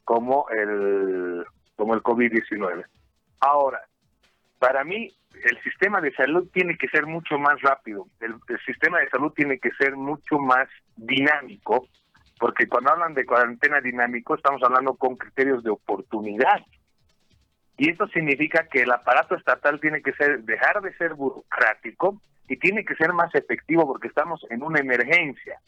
como 0.04 0.48
el 0.50 1.46
como 1.76 1.96
el 1.96 2.04
COVID-19. 2.04 2.86
Ahora, 3.40 3.82
para 4.60 4.84
mí, 4.84 5.12
el 5.44 5.64
sistema 5.64 6.02
de 6.02 6.14
salud 6.14 6.48
tiene 6.54 6.78
que 6.78 6.88
ser 6.90 7.08
mucho 7.08 7.40
más 7.40 7.60
rápido, 7.62 8.08
el, 8.20 8.36
sistema 8.66 9.00
de 9.00 9.10
salud 9.10 9.32
tiene 9.34 9.58
que 9.58 9.72
ser 9.72 9.96
mucho 9.96 10.38
más 10.38 10.68
dinámico, 10.96 11.88
porque 12.40 12.68
cuando 12.68 12.92
hablan 12.92 13.14
de 13.14 13.26
cuarentena 13.26 13.82
dinámico 13.82 14.36
estamos 14.36 14.62
hablando 14.64 14.94
con 14.96 15.16
criterios 15.16 15.64
de 15.64 15.72
oportunidad. 15.72 16.62
Y 17.78 17.90
esto 17.90 18.08
significa 18.10 18.68
que 18.68 18.84
el 18.84 18.92
aparato 18.92 19.36
estatal 19.36 19.80
tiene 19.80 20.04
que 20.04 20.14
ser 20.14 20.44
dejar 20.44 20.82
de 20.82 20.94
ser 20.98 21.16
burocrático 21.16 22.22
y 22.48 22.58
tiene 22.58 22.86
que 22.86 22.96
ser 22.96 23.14
más 23.14 23.34
efectivo 23.34 23.88
porque 23.88 24.10
estamos 24.10 24.46
en 24.52 24.62
una 24.62 24.80
emergencia. 24.80 25.60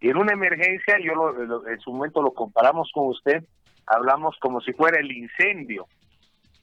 Y 0.00 0.08
en 0.08 0.16
una 0.16 0.32
emergencia, 0.32 0.98
yo 1.00 1.12
en 1.68 1.80
su 1.80 1.92
momento 1.92 2.22
lo 2.22 2.32
comparamos 2.32 2.90
con 2.94 3.08
usted, 3.08 3.44
hablamos 3.86 4.36
como 4.40 4.60
si 4.60 4.72
fuera 4.72 4.98
el 5.00 5.10
incendio, 5.10 5.86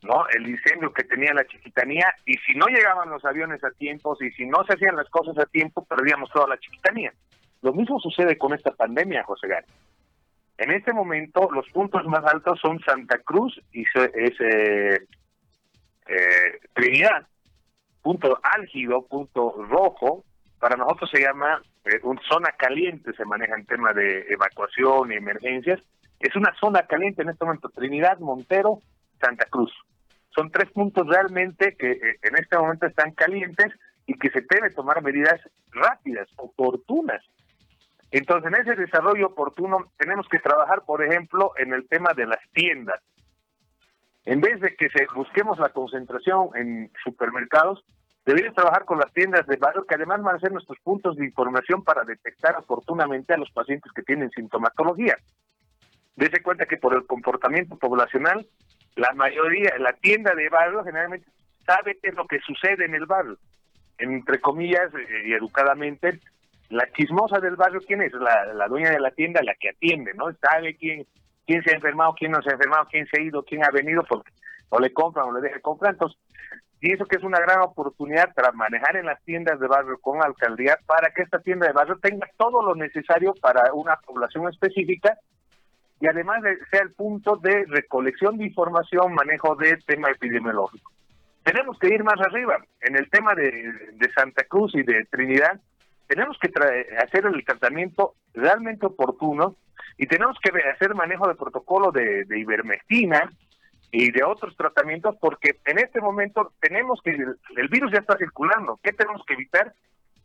¿no? 0.03 0.27
El 0.29 0.47
incendio 0.47 0.93
que 0.93 1.03
tenía 1.03 1.33
la 1.33 1.45
chiquitanía 1.45 2.13
y 2.25 2.33
si 2.45 2.53
no 2.53 2.67
llegaban 2.67 3.09
los 3.09 3.23
aviones 3.25 3.63
a 3.63 3.71
tiempo 3.71 4.17
y 4.21 4.31
si 4.31 4.45
no 4.45 4.63
se 4.65 4.73
hacían 4.73 4.95
las 4.95 5.09
cosas 5.09 5.37
a 5.37 5.45
tiempo, 5.45 5.85
perdíamos 5.85 6.29
toda 6.31 6.47
la 6.47 6.57
chiquitanía. 6.57 7.13
Lo 7.61 7.73
mismo 7.73 7.99
sucede 7.99 8.37
con 8.37 8.53
esta 8.53 8.71
pandemia, 8.71 9.23
José 9.23 9.47
Gary. 9.47 9.67
En 10.57 10.71
este 10.71 10.93
momento 10.93 11.49
los 11.51 11.69
puntos 11.69 12.05
más 12.05 12.23
altos 12.25 12.59
son 12.61 12.79
Santa 12.81 13.17
Cruz 13.19 13.59
y 13.71 13.83
es 13.83 14.41
eh, 14.41 15.01
eh, 16.07 16.59
Trinidad. 16.73 17.27
Punto 18.01 18.39
álgido, 18.43 19.05
punto 19.05 19.55
rojo, 19.69 20.23
para 20.59 20.75
nosotros 20.75 21.09
se 21.11 21.21
llama 21.21 21.61
eh, 21.85 21.99
una 22.03 22.21
zona 22.29 22.51
caliente, 22.57 23.13
se 23.13 23.25
maneja 23.25 23.55
en 23.55 23.65
tema 23.65 23.93
de 23.93 24.25
evacuación 24.29 25.11
y 25.11 25.15
emergencias, 25.15 25.79
es 26.19 26.35
una 26.35 26.53
zona 26.59 26.83
caliente 26.83 27.21
en 27.21 27.29
este 27.29 27.45
momento, 27.45 27.69
Trinidad, 27.69 28.19
Montero, 28.19 28.79
Santa 29.19 29.45
Cruz. 29.45 29.71
Son 30.35 30.51
tres 30.51 30.69
puntos 30.71 31.07
realmente 31.07 31.75
que 31.75 31.91
eh, 31.91 32.19
en 32.21 32.35
este 32.37 32.57
momento 32.57 32.85
están 32.85 33.11
calientes 33.11 33.73
y 34.05 34.13
que 34.15 34.29
se 34.29 34.41
debe 34.49 34.69
tomar 34.71 35.01
medidas 35.01 35.39
rápidas, 35.71 36.27
oportunas. 36.37 37.23
Entonces, 38.11 38.51
en 38.51 38.59
ese 38.59 38.75
desarrollo 38.75 39.27
oportuno 39.27 39.91
tenemos 39.97 40.27
que 40.27 40.39
trabajar, 40.39 40.83
por 40.85 41.03
ejemplo, 41.03 41.53
en 41.57 41.73
el 41.73 41.87
tema 41.87 42.13
de 42.13 42.25
las 42.25 42.39
tiendas. 42.53 43.01
En 44.25 44.41
vez 44.41 44.59
de 44.59 44.75
que 44.75 44.89
busquemos 45.15 45.59
la 45.59 45.69
concentración 45.69 46.49
en 46.55 46.91
supermercados, 47.03 47.83
deberíamos 48.25 48.55
trabajar 48.55 48.85
con 48.85 48.99
las 48.99 49.11
tiendas 49.13 49.47
de 49.47 49.55
barrio, 49.57 49.85
que 49.85 49.95
además 49.95 50.21
van 50.21 50.35
a 50.35 50.39
ser 50.39 50.51
nuestros 50.51 50.79
puntos 50.79 51.15
de 51.15 51.25
información 51.25 51.83
para 51.83 52.03
detectar 52.03 52.57
oportunamente 52.57 53.33
a 53.33 53.37
los 53.37 53.51
pacientes 53.51 53.91
que 53.93 54.03
tienen 54.03 54.29
sintomatología. 54.31 55.15
Dese 56.19 56.43
cuenta 56.43 56.65
que 56.65 56.75
por 56.75 56.93
el 56.93 57.05
comportamiento 57.05 57.77
poblacional, 57.77 58.45
la 58.97 59.13
mayoría, 59.13 59.71
la 59.79 59.93
tienda 59.93 60.35
de 60.35 60.49
barrio 60.49 60.83
generalmente 60.83 61.25
sabe 61.65 61.97
qué 62.01 62.09
es 62.09 62.15
lo 62.15 62.27
que 62.27 62.39
sucede 62.41 62.83
en 62.83 62.93
el 62.93 63.05
barrio. 63.05 63.37
Entre 63.97 64.41
comillas 64.41 64.93
eh, 64.95 65.27
y 65.27 65.31
educadamente, 65.31 66.19
la 66.67 66.91
chismosa 66.91 67.39
del 67.39 67.55
barrio, 67.55 67.79
¿quién 67.87 68.01
es? 68.01 68.11
La, 68.11 68.67
dueña 68.67 68.89
de 68.89 68.99
la 68.99 69.11
tienda, 69.11 69.41
la 69.41 69.55
que 69.55 69.69
atiende, 69.69 70.13
¿no? 70.13 70.25
Sabe 70.41 70.75
quién, 70.75 71.07
quién 71.47 71.63
se 71.63 71.71
ha 71.71 71.75
enfermado, 71.75 72.13
quién 72.19 72.31
no 72.31 72.41
se 72.41 72.49
ha 72.49 72.53
enfermado, 72.55 72.85
quién 72.91 73.07
se 73.07 73.17
ha 73.17 73.23
ido, 73.23 73.43
quién 73.43 73.63
ha 73.63 73.71
venido, 73.71 74.03
porque 74.03 74.29
o 74.67 74.77
le 74.77 74.91
compran 74.91 75.29
o 75.29 75.31
le 75.31 75.39
deja 75.39 75.61
comprar. 75.61 75.93
Entonces, 75.93 76.19
y 76.81 76.91
eso 76.91 77.05
que 77.05 77.15
es 77.15 77.23
una 77.23 77.39
gran 77.39 77.61
oportunidad 77.61 78.33
para 78.33 78.51
manejar 78.51 78.97
en 78.97 79.05
las 79.05 79.23
tiendas 79.23 79.57
de 79.57 79.67
barrio 79.67 79.97
con 80.01 80.21
alcaldía 80.21 80.77
para 80.85 81.11
que 81.11 81.21
esta 81.21 81.39
tienda 81.39 81.65
de 81.65 81.71
barrio 81.71 81.97
tenga 82.01 82.27
todo 82.35 82.61
lo 82.61 82.75
necesario 82.75 83.33
para 83.41 83.71
una 83.73 83.95
población 84.05 84.49
específica 84.49 85.17
y 85.99 86.07
además 86.07 86.41
de, 86.41 86.57
sea 86.71 86.81
el 86.81 86.91
punto 86.91 87.35
de 87.37 87.65
recolección 87.67 88.37
de 88.37 88.45
información, 88.45 89.13
manejo 89.13 89.55
de 89.55 89.77
tema 89.85 90.09
epidemiológico. 90.09 90.91
Tenemos 91.43 91.77
que 91.79 91.89
ir 91.89 92.03
más 92.03 92.19
arriba. 92.19 92.57
En 92.81 92.95
el 92.95 93.09
tema 93.09 93.33
de, 93.35 93.73
Santa 94.15 94.43
Cruz 94.43 94.75
y 94.75 94.83
de 94.83 95.05
Trinidad, 95.05 95.59
tenemos 96.07 96.37
que 96.39 96.51
hacer 96.97 97.25
el 97.25 97.43
tratamiento 97.45 98.15
realmente 98.33 98.85
oportuno 98.85 99.55
y 99.97 100.07
tenemos 100.07 100.37
que 100.41 100.51
hacer 100.69 100.95
manejo 100.95 101.27
de 101.27 101.35
protocolo 101.35 101.91
de, 101.91 102.23
de 102.25 102.39
ivermectina 102.39 103.29
y 103.91 104.11
de 104.11 104.23
otros 104.23 104.55
tratamientos 104.55 105.15
porque 105.19 105.59
en 105.65 105.79
este 105.79 105.99
momento 105.99 106.53
tenemos 106.61 107.01
que, 107.03 107.11
el 107.11 107.67
virus 107.69 107.91
ya 107.91 107.99
está 107.99 108.17
circulando. 108.17 108.79
¿Qué 108.81 108.93
tenemos 108.93 109.23
que 109.25 109.33
evitar? 109.33 109.73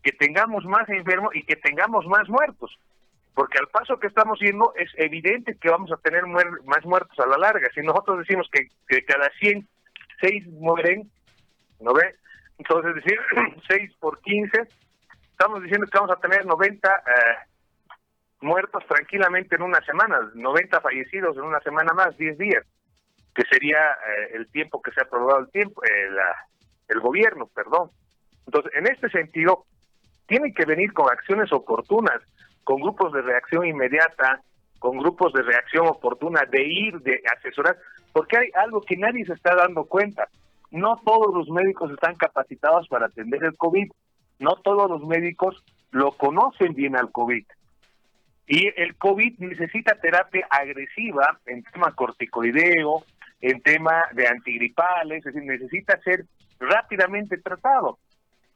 Que 0.02 0.12
tengamos 0.12 0.64
más 0.64 0.88
enfermos 0.88 1.34
y 1.34 1.42
que 1.42 1.56
tengamos 1.56 2.06
más 2.06 2.28
muertos 2.28 2.78
porque 3.34 3.58
al 3.58 3.68
paso 3.68 3.98
que 3.98 4.06
estamos 4.06 4.38
yendo 4.40 4.72
es 4.76 4.90
evidente 4.96 5.56
que 5.60 5.68
vamos 5.68 5.90
a 5.90 5.96
tener 5.96 6.24
más 6.26 6.84
muertos 6.84 7.18
a 7.18 7.26
la 7.26 7.36
larga. 7.36 7.68
Si 7.74 7.80
nosotros 7.80 8.20
decimos 8.20 8.48
que, 8.50 9.04
cada 9.04 9.28
100, 9.40 9.66
6 10.20 10.46
mueren, 10.52 11.10
¿no 11.80 11.92
ve? 11.92 12.14
Entonces, 12.58 12.96
es 12.96 13.04
decir, 13.04 13.18
6 13.68 13.92
por 13.98 14.20
15, 14.20 14.68
estamos 15.32 15.62
diciendo 15.62 15.86
que 15.86 15.98
vamos 15.98 16.16
a 16.16 16.20
tener 16.20 16.46
90 16.46 16.88
eh, 16.88 17.12
muertos 18.40 18.86
tranquilamente 18.86 19.56
en 19.56 19.62
una 19.62 19.84
semana, 19.84 20.20
90 20.34 20.80
fallecidos 20.80 21.36
en 21.36 21.42
una 21.42 21.60
semana 21.60 21.92
más, 21.92 22.16
10 22.16 22.38
días, 22.38 22.64
que 23.34 23.42
sería 23.50 23.78
eh, 23.78 24.30
el 24.34 24.46
tiempo 24.46 24.80
que 24.80 24.92
se 24.92 25.00
ha 25.00 25.04
aprobado 25.04 25.40
el 25.40 25.50
tiempo, 25.50 25.82
eh, 25.84 26.08
el 26.86 27.00
gobierno, 27.00 27.48
perdón. 27.52 27.90
Entonces, 28.46 28.72
en 28.76 28.86
este 28.86 29.10
sentido, 29.10 29.64
tienen 30.28 30.54
que 30.54 30.66
venir 30.66 30.92
con 30.92 31.10
acciones 31.10 31.52
oportunas 31.52 32.20
con 32.64 32.80
grupos 32.80 33.12
de 33.12 33.22
reacción 33.22 33.66
inmediata, 33.66 34.42
con 34.78 34.98
grupos 34.98 35.32
de 35.32 35.42
reacción 35.42 35.86
oportuna, 35.86 36.44
de 36.50 36.62
ir, 36.62 37.00
de 37.00 37.22
asesorar, 37.36 37.76
porque 38.12 38.38
hay 38.38 38.48
algo 38.54 38.80
que 38.80 38.96
nadie 38.96 39.24
se 39.24 39.34
está 39.34 39.54
dando 39.54 39.84
cuenta. 39.84 40.28
No 40.70 41.00
todos 41.04 41.34
los 41.34 41.48
médicos 41.48 41.90
están 41.92 42.16
capacitados 42.16 42.88
para 42.88 43.06
atender 43.06 43.44
el 43.44 43.56
COVID, 43.56 43.90
no 44.40 44.56
todos 44.56 44.90
los 44.90 45.06
médicos 45.06 45.62
lo 45.90 46.12
conocen 46.12 46.74
bien 46.74 46.96
al 46.96 47.12
COVID. 47.12 47.44
Y 48.46 48.68
el 48.76 48.96
COVID 48.96 49.38
necesita 49.38 49.94
terapia 49.94 50.46
agresiva 50.50 51.38
en 51.46 51.62
tema 51.62 51.92
corticoideo, 51.94 53.04
en 53.40 53.60
tema 53.62 54.04
de 54.12 54.26
antigripales, 54.26 55.24
es 55.24 55.34
decir, 55.34 55.48
necesita 55.48 55.98
ser 56.02 56.26
rápidamente 56.58 57.38
tratado. 57.38 57.98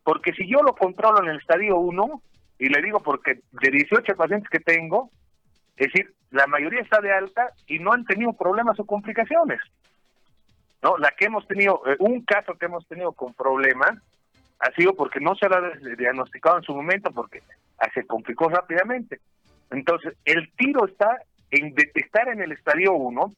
Porque 0.05 0.33
si 0.33 0.49
yo 0.49 0.63
lo 0.63 0.75
controlo 0.75 1.23
en 1.23 1.31
el 1.31 1.39
estadio 1.39 1.79
1, 1.79 2.23
y 2.59 2.69
le 2.69 2.83
digo 2.83 3.01
porque 3.01 3.41
de 3.53 3.71
18 3.71 4.17
pacientes 4.17 4.49
que 4.51 4.61
tengo, 4.61 5.11
es 5.77 5.93
decir, 5.93 6.13
la 6.31 6.47
mayoría 6.47 6.81
está 6.81 7.01
de 7.01 7.13
alta 7.13 7.53
y 7.67 7.79
no 7.79 7.93
han 7.93 8.05
tenido 8.05 8.33
problemas 8.33 8.79
o 8.81 8.85
complicaciones. 8.85 9.61
¿No? 10.83 10.97
La 10.99 11.11
que 11.13 11.27
hemos 11.27 11.47
tenido, 11.49 11.83
eh, 11.87 11.97
un 11.99 12.25
caso 12.25 12.55
que 12.55 12.67
hemos 12.67 12.87
tenido 12.87 13.13
con 13.13 13.33
problemas 13.35 13.99
ha 14.61 14.71
sido 14.73 14.95
porque 14.95 15.21
no 15.21 15.35
se 15.35 15.47
ha 15.47 15.51
diagnosticado 15.97 16.59
en 16.59 16.65
su 16.65 16.75
momento 16.75 17.11
porque 17.13 17.43
se 17.95 18.05
complicó 18.07 18.49
rápidamente. 18.49 19.21
Entonces, 19.71 20.15
el 20.25 20.51
tiro 20.57 20.87
está 20.87 21.23
en 21.51 21.75
detectar 21.75 22.29
en 22.29 22.43
el 22.43 22.53
estadio 22.53 22.93
1 22.93 23.33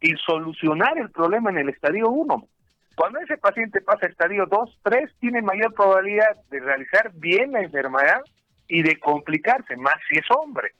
y 0.00 0.14
solucionar 0.16 0.96
el 0.98 1.10
problema 1.10 1.50
en 1.50 1.58
el 1.58 1.68
estadio 1.70 2.08
1. 2.08 2.46
Cuando 2.94 3.18
ese 3.20 3.36
paciente 3.36 3.80
pasa 3.80 4.06
a 4.06 4.08
estadio 4.08 4.46
2, 4.46 4.78
3, 4.82 5.10
tiene 5.18 5.42
mayor 5.42 5.74
probabilidad 5.74 6.36
de 6.50 6.60
realizar 6.60 7.12
bien 7.14 7.52
la 7.52 7.62
enfermedad 7.62 8.20
y 8.68 8.82
de 8.82 8.98
complicarse, 8.98 9.76
más 9.76 9.96
si 10.08 10.18
es 10.18 10.26
hombre. 10.30 10.72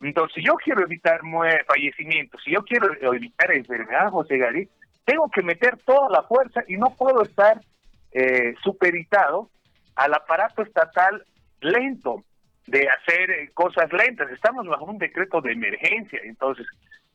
Entonces, 0.00 0.34
si 0.34 0.46
yo 0.46 0.54
quiero 0.56 0.82
evitar 0.82 1.20
fallecimientos, 1.66 2.42
si 2.44 2.52
yo 2.52 2.62
quiero 2.62 2.88
evitar 3.14 3.50
enfermedad, 3.52 4.10
José 4.10 4.36
Gary, 4.36 4.68
tengo 5.04 5.30
que 5.30 5.42
meter 5.42 5.78
toda 5.84 6.10
la 6.10 6.22
fuerza 6.24 6.62
y 6.68 6.76
no 6.76 6.90
puedo 6.90 7.22
estar 7.22 7.60
eh, 8.12 8.54
superitado 8.62 9.50
al 9.94 10.14
aparato 10.14 10.62
estatal 10.62 11.24
lento 11.60 12.24
de 12.66 12.88
hacer 12.88 13.30
eh, 13.30 13.50
cosas 13.54 13.90
lentas. 13.92 14.30
Estamos 14.30 14.66
bajo 14.66 14.84
un 14.84 14.98
decreto 14.98 15.40
de 15.40 15.52
emergencia, 15.52 16.20
entonces 16.24 16.66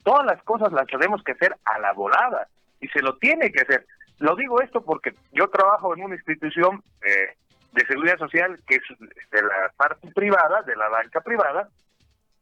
todas 0.03 0.25
las 0.25 0.41
cosas 0.43 0.71
las 0.71 0.87
tenemos 0.87 1.23
que 1.23 1.33
hacer 1.33 1.55
a 1.65 1.79
la 1.79 1.93
volada 1.93 2.47
y 2.79 2.87
se 2.87 3.01
lo 3.01 3.17
tiene 3.17 3.51
que 3.51 3.61
hacer. 3.61 3.85
Lo 4.19 4.35
digo 4.35 4.61
esto 4.61 4.81
porque 4.81 5.13
yo 5.31 5.49
trabajo 5.49 5.95
en 5.95 6.03
una 6.03 6.15
institución 6.15 6.83
eh, 7.05 7.35
de 7.71 7.86
seguridad 7.86 8.17
social 8.17 8.60
que 8.67 8.75
es 8.75 8.81
de 8.99 9.41
la 9.41 9.71
parte 9.77 10.12
privada, 10.12 10.62
de 10.63 10.75
la 10.75 10.89
banca 10.89 11.21
privada, 11.21 11.69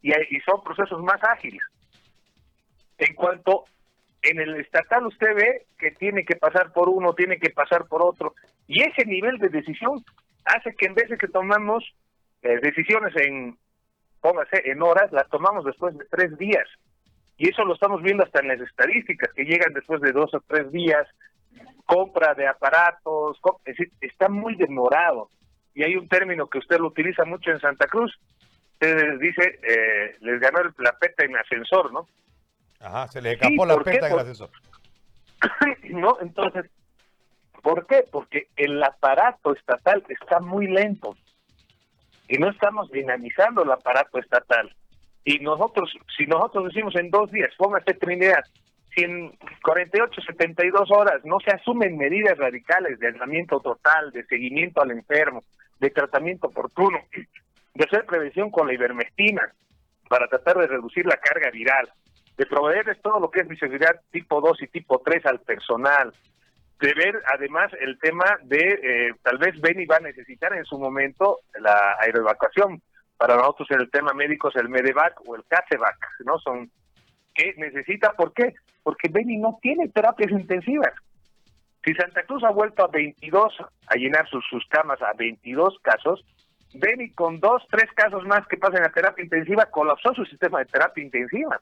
y, 0.02 0.12
son 0.46 0.64
procesos 0.64 1.02
más 1.04 1.22
ágiles. 1.24 1.62
En 2.98 3.14
cuanto 3.16 3.66
en 4.22 4.40
el 4.40 4.56
estatal 4.56 5.06
usted 5.06 5.36
ve 5.36 5.66
que 5.78 5.92
tiene 5.92 6.26
que 6.26 6.36
pasar 6.36 6.72
por 6.74 6.90
uno, 6.90 7.14
tiene 7.14 7.40
que 7.40 7.50
pasar 7.50 7.86
por 7.86 8.02
otro, 8.02 8.34
y 8.68 8.82
ese 8.82 9.06
nivel 9.06 9.38
de 9.38 9.50
decisión 9.50 10.04
hace 10.46 10.74
que 10.76 10.88
en 10.88 10.96
vez 10.96 11.10
de 11.10 11.18
que 11.18 11.28
tomamos 11.28 11.84
eh, 12.42 12.60
decisiones 12.62 13.16
en, 13.18 13.58
póngase, 14.22 14.70
en 14.70 14.82
horas, 14.82 15.12
las 15.12 15.28
tomamos 15.30 15.66
después 15.66 15.98
de 15.98 16.06
tres 16.06 16.38
días. 16.38 16.68
Y 17.38 17.50
eso 17.50 17.64
lo 17.64 17.74
estamos 17.74 18.02
viendo 18.02 18.24
hasta 18.24 18.42
en 18.42 18.50
las 18.50 18.60
estadísticas, 18.60 19.32
que 19.34 19.46
llegan 19.46 19.74
después 19.74 20.02
de 20.02 20.12
dos 20.12 20.34
o 20.34 20.42
tres 20.42 20.72
días, 20.72 21.08
compra 21.90 22.36
de 22.36 22.48
aparatos, 22.48 23.40
es 23.66 23.76
decir, 23.76 23.92
está 24.00 24.30
muy 24.30 24.56
demorado. 24.56 25.32
Y 25.74 25.82
hay 25.82 25.96
un 25.96 26.08
término 26.08 26.48
que 26.48 26.60
usted 26.60 26.78
lo 26.78 26.88
utiliza 26.88 27.26
mucho 27.26 27.50
en 27.50 27.60
Santa 27.60 27.88
Cruz, 27.88 28.16
usted 28.74 29.18
dice, 29.20 29.60
eh, 29.68 30.16
les 30.22 30.40
ganó 30.40 30.60
la 30.78 30.96
peta 31.00 31.26
en 31.26 31.36
ascensor, 31.36 31.92
¿no? 31.92 32.08
Ajá, 32.80 33.08
se 33.08 33.24
le 33.24 33.32
escapó 33.32 33.66
la 33.66 33.78
peta 33.80 34.08
en 34.08 34.20
ascensor. 34.20 34.52
no, 35.90 36.18
entonces, 36.22 36.70
¿por 37.64 37.88
qué? 37.88 38.06
Porque 38.12 38.50
el 38.56 38.82
aparato 38.84 39.56
estatal 39.56 40.04
está 40.10 40.40
muy 40.40 40.68
lento 40.68 41.16
y 42.28 42.38
no 42.38 42.52
estamos 42.52 42.92
dinamizando 42.92 43.64
el 43.64 43.72
aparato 43.72 44.20
estatal. 44.20 44.72
Y 45.24 45.40
nosotros, 45.40 45.92
si 46.16 46.28
nosotros 46.28 46.66
decimos 46.66 46.96
en 46.98 47.10
dos 47.10 47.32
días, 47.32 47.50
póngase 47.58 47.96
Trinidad, 47.96 48.44
en 49.04 49.38
48, 49.64 50.22
72 50.22 50.90
horas 50.92 51.24
no 51.24 51.40
se 51.40 51.52
asumen 51.52 51.98
medidas 51.98 52.38
radicales 52.38 53.00
de 53.00 53.08
aislamiento 53.08 53.60
total, 53.60 54.12
de 54.12 54.26
seguimiento 54.26 54.82
al 54.82 54.92
enfermo, 54.92 55.44
de 55.80 55.90
tratamiento 55.90 56.48
oportuno, 56.48 57.00
de 57.74 57.84
hacer 57.84 58.06
prevención 58.06 58.52
con 58.52 58.68
la 58.68 58.74
ivermectina 58.74 59.42
para 60.10 60.28
tratar 60.28 60.58
de 60.58 60.68
reducir 60.68 61.06
la 61.06 61.18
carga 61.18 61.52
viral, 61.52 61.90
de 62.38 62.46
proveerles 62.46 63.02
todo 63.02 63.20
lo 63.20 63.30
que 63.30 63.42
es 63.42 63.48
bioseguridad 63.48 64.02
tipo 64.12 64.42
2 64.42 64.64
y 64.64 64.68
tipo 64.68 65.00
3 65.00 65.26
al 65.26 65.40
personal, 65.42 66.14
de 66.80 66.94
ver 66.94 67.22
además 67.34 67.72
el 67.80 68.00
tema 68.00 68.26
de 68.44 68.80
eh, 68.82 69.14
tal 69.22 69.38
vez 69.38 69.60
Beni 69.60 69.86
va 69.86 69.98
a 69.98 70.02
necesitar 70.02 70.54
en 70.54 70.66
su 70.66 70.80
momento 70.80 71.40
la 71.60 71.98
aeroevacuación. 72.00 72.82
Para 73.18 73.36
nosotros 73.36 73.70
en 73.72 73.82
el 73.82 73.92
tema 73.92 74.14
médico 74.14 74.48
es 74.48 74.56
el 74.56 74.70
Medevac 74.70 75.20
o 75.28 75.36
el 75.36 75.44
Casevac, 75.46 75.98
¿no? 76.26 76.40
Son 76.40 76.72
que 77.40 77.54
necesita, 77.58 78.14
¿por 78.14 78.34
qué? 78.34 78.54
Porque 78.84 79.10
Beni 79.10 79.38
no 79.38 79.58
tiene 79.62 79.88
terapias 79.88 80.32
intensivas. 80.32 80.94
Si 81.86 81.94
Santa 81.94 82.24
Cruz 82.24 82.44
ha 82.44 82.52
vuelto 82.52 82.84
a 82.84 82.88
22, 82.88 83.54
a 83.88 83.96
llenar 83.96 84.28
sus, 84.28 84.46
sus 84.50 84.66
camas 84.68 85.02
a 85.02 85.14
22 85.14 85.80
casos, 85.82 86.26
Beni 86.74 87.12
con 87.12 87.40
dos, 87.40 87.64
tres 87.72 87.90
casos 87.96 88.26
más 88.26 88.46
que 88.48 88.58
pasen 88.58 88.84
a 88.84 88.92
terapia 88.92 89.24
intensiva, 89.24 89.66
colapsó 89.68 90.14
su 90.14 90.26
sistema 90.26 90.60
de 90.60 90.66
terapia 90.66 91.04
intensiva 91.04 91.60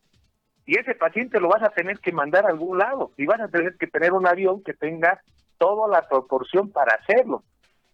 y 0.65 0.77
ese 0.77 0.95
paciente 0.95 1.39
lo 1.39 1.47
vas 1.47 1.63
a 1.63 1.69
tener 1.69 1.99
que 1.99 2.11
mandar 2.11 2.45
a 2.45 2.49
algún 2.49 2.77
lado 2.77 3.11
y 3.15 3.25
vas 3.25 3.39
a 3.39 3.47
tener 3.47 3.77
que 3.77 3.87
tener 3.87 4.11
un 4.11 4.27
avión 4.27 4.61
que 4.63 4.73
tenga 4.73 5.21
toda 5.57 5.87
la 5.87 6.07
proporción 6.07 6.71
para 6.71 6.95
hacerlo. 6.95 7.43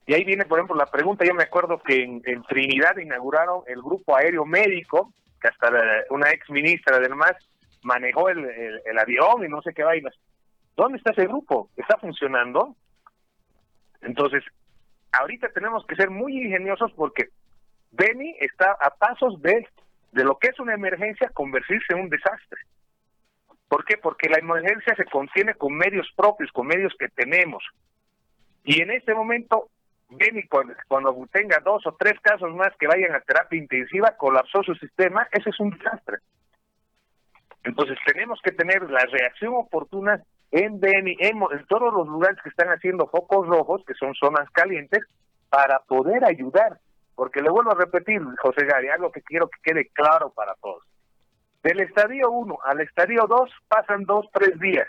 Y 0.07 0.15
ahí 0.15 0.23
viene, 0.23 0.45
por 0.45 0.57
ejemplo, 0.57 0.75
la 0.75 0.87
pregunta, 0.87 1.23
yo 1.23 1.35
me 1.35 1.43
acuerdo 1.43 1.77
que 1.77 2.03
en, 2.03 2.43
Trinidad 2.49 2.97
inauguraron 2.97 3.61
el 3.67 3.81
grupo 3.81 4.17
aéreo 4.17 4.43
médico, 4.43 5.13
que 5.39 5.49
hasta 5.49 5.69
una 6.09 6.31
ex 6.31 6.49
ministra 6.49 6.97
además 6.97 7.33
manejó 7.83 8.29
el, 8.29 8.43
el, 8.85 8.99
avión 8.99 9.43
y 9.45 9.49
no 9.49 9.61
sé 9.61 9.73
qué 9.73 9.83
vainas. 9.83 10.13
¿Dónde 10.75 10.97
está 10.97 11.11
ese 11.11 11.27
grupo? 11.27 11.69
¿Está 11.75 11.97
funcionando? 11.97 12.75
Entonces, 14.01 14.43
ahorita 15.11 15.49
tenemos 15.49 15.85
que 15.85 15.95
ser 15.95 16.09
muy 16.09 16.37
ingeniosos 16.37 16.91
porque 16.93 17.29
Beni 17.91 18.35
está 18.39 18.71
a 18.79 18.89
pasos 18.89 19.41
de 19.41 19.67
de 20.13 20.23
lo 20.23 20.37
que 20.37 20.49
es 20.49 20.59
una 20.59 20.73
emergencia 20.73 21.29
convertirse 21.33 21.93
en 21.93 22.01
un 22.01 22.09
desastre. 22.09 22.61
¿Por 23.67 23.83
qué? 23.85 23.97
Porque 23.97 24.29
la 24.29 24.37
emergencia 24.37 24.95
se 24.95 25.05
contiene 25.05 25.55
con 25.55 25.75
medios 25.75 26.07
propios, 26.15 26.51
con 26.51 26.67
medios 26.67 26.93
que 26.97 27.09
tenemos. 27.09 27.63
Y 28.63 28.81
en 28.81 28.91
este 28.91 29.13
momento, 29.15 29.69
Beni, 30.09 30.43
cuando, 30.43 30.75
cuando 30.87 31.27
tenga 31.31 31.57
dos 31.65 31.85
o 31.87 31.95
tres 31.95 32.19
casos 32.21 32.53
más 32.53 32.69
que 32.79 32.87
vayan 32.87 33.15
a 33.15 33.21
terapia 33.21 33.57
intensiva, 33.57 34.15
colapsó 34.15 34.61
su 34.61 34.75
sistema, 34.75 35.27
ese 35.31 35.49
es 35.49 35.59
un 35.59 35.71
desastre. 35.71 36.19
Entonces 37.63 37.97
tenemos 38.05 38.39
que 38.43 38.51
tener 38.51 38.89
la 38.89 39.05
reacción 39.05 39.53
oportuna 39.55 40.21
en 40.51 40.79
Beni, 40.79 41.15
en, 41.19 41.39
todos 41.67 41.93
los 41.93 42.07
lugares 42.07 42.37
que 42.43 42.49
están 42.49 42.69
haciendo 42.69 43.07
focos 43.07 43.47
rojos, 43.47 43.83
que 43.87 43.93
son 43.95 44.13
zonas 44.15 44.49
calientes, 44.51 45.01
para 45.49 45.79
poder 45.79 46.25
ayudar. 46.25 46.79
Porque 47.15 47.41
le 47.41 47.49
vuelvo 47.49 47.71
a 47.71 47.75
repetir, 47.75 48.21
José 48.41 48.65
Gary, 48.65 48.89
algo 48.89 49.11
que 49.11 49.21
quiero 49.21 49.47
que 49.47 49.61
quede 49.63 49.87
claro 49.89 50.31
para 50.31 50.55
todos. 50.55 50.83
Del 51.63 51.79
estadio 51.79 52.29
1 52.31 52.57
al 52.63 52.81
estadio 52.81 53.25
2 53.27 53.49
pasan 53.69 54.03
dos, 54.03 54.27
tres 54.33 54.59
días, 54.59 54.87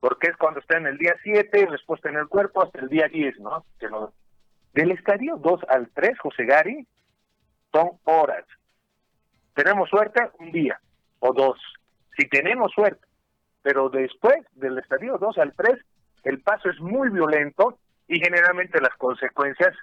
porque 0.00 0.28
es 0.30 0.36
cuando 0.36 0.60
está 0.60 0.78
en 0.78 0.86
el 0.86 0.96
día 0.96 1.14
7, 1.22 1.66
respuesta 1.66 2.08
en 2.08 2.16
el 2.16 2.28
cuerpo, 2.28 2.62
hasta 2.62 2.80
el 2.80 2.88
día 2.88 3.08
10, 3.08 3.40
¿no? 3.40 3.64
Del 4.72 4.90
estadio 4.92 5.36
2 5.36 5.60
al 5.68 5.90
3, 5.90 6.18
José 6.18 6.44
Gary, 6.46 6.86
son 7.72 7.90
horas. 8.04 8.44
Tenemos 9.54 9.90
suerte 9.90 10.22
un 10.38 10.50
día 10.50 10.80
o 11.18 11.32
dos, 11.32 11.58
si 12.16 12.28
tenemos 12.28 12.72
suerte. 12.72 13.06
Pero 13.62 13.88
después 13.88 14.36
del 14.52 14.78
estadio 14.78 15.18
2 15.18 15.38
al 15.38 15.54
3, 15.54 15.78
el 16.24 16.40
paso 16.42 16.68
es 16.68 16.80
muy 16.80 17.10
violento 17.10 17.78
y 18.08 18.18
generalmente 18.18 18.80
las 18.80 18.94
consecuencias 18.96 19.74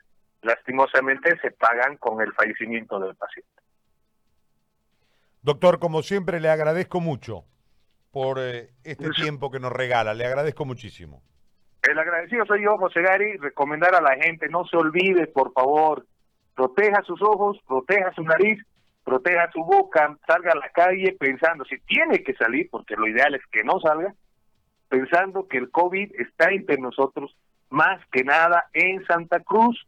lastimosamente 0.42 1.38
se 1.40 1.52
pagan 1.52 1.98
con 1.98 2.22
el 2.22 2.34
fallecimiento 2.34 3.00
del 3.00 3.16
paciente. 3.16 3.50
Doctor, 5.42 5.80
como 5.80 6.02
siempre, 6.02 6.40
le 6.40 6.50
agradezco 6.50 7.00
mucho 7.00 7.46
por 8.12 8.40
eh, 8.40 8.72
este 8.84 9.10
tiempo 9.12 9.52
que 9.52 9.60
nos 9.60 9.72
regala. 9.72 10.14
Le 10.14 10.26
agradezco 10.26 10.66
muchísimo. 10.66 11.22
El 11.82 11.98
agradecido 11.98 12.46
soy 12.46 12.64
yo, 12.64 12.78
José 12.78 13.02
Gary. 13.02 13.38
Recomendar 13.38 13.96
a 13.96 14.02
la 14.02 14.16
gente, 14.16 14.50
no 14.50 14.66
se 14.66 14.76
olvide, 14.76 15.28
por 15.28 15.54
favor, 15.54 16.06
proteja 16.56 17.02
sus 17.04 17.22
ojos, 17.22 17.58
proteja 17.68 18.12
su 18.14 18.24
nariz, 18.24 18.62
proteja 19.04 19.50
su 19.52 19.64
boca, 19.64 20.18
salga 20.28 20.52
a 20.52 20.58
la 20.58 20.70
calle 20.70 21.16
pensando, 21.20 21.66
si 21.66 21.80
tiene 21.80 22.24
que 22.24 22.34
salir, 22.36 22.70
porque 22.70 22.96
lo 22.96 23.08
ideal 23.08 23.36
es 23.36 23.46
que 23.52 23.64
no 23.64 23.80
salga, 23.80 24.14
pensando 24.88 25.48
que 25.48 25.58
el 25.58 25.72
COVID 25.72 26.14
está 26.20 26.52
entre 26.52 26.78
nosotros, 26.78 27.36
más 27.70 28.00
que 28.12 28.24
nada 28.24 28.66
en 28.74 29.06
Santa 29.06 29.40
Cruz, 29.40 29.88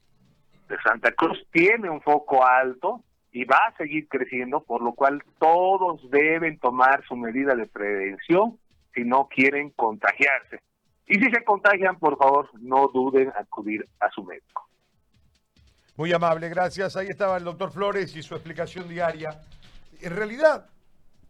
Santa 0.84 1.12
Cruz 1.12 1.46
tiene 1.52 1.90
un 1.90 2.02
foco 2.02 2.46
alto 2.46 3.04
y 3.32 3.46
va 3.46 3.68
a 3.68 3.78
seguir 3.78 4.08
creciendo, 4.08 4.64
por 4.64 4.82
lo 4.82 4.94
cual 4.94 5.24
todos 5.40 6.10
deben 6.10 6.60
tomar 6.60 7.04
su 7.08 7.16
medida 7.16 7.56
de 7.56 7.66
prevención 7.66 8.58
si 8.94 9.04
no 9.04 9.28
quieren 9.28 9.72
contagiarse. 9.72 10.60
Y 11.08 11.16
si 11.16 11.32
se 11.32 11.44
contagian, 11.44 11.98
por 11.98 12.18
favor, 12.18 12.50
no 12.62 12.88
duden 12.88 13.32
acudir 13.38 13.86
a 14.00 14.10
su 14.12 14.24
médico. 14.24 14.68
Muy 16.02 16.12
amable, 16.14 16.50
gracias. 16.50 16.96
Ahí 16.96 17.10
estaba 17.10 17.38
el 17.38 17.44
doctor 17.44 17.72
Flores 17.72 18.16
y 18.16 18.24
su 18.24 18.34
explicación 18.34 18.90
diaria. 18.90 19.40
En 20.02 20.16
realidad, 20.16 20.66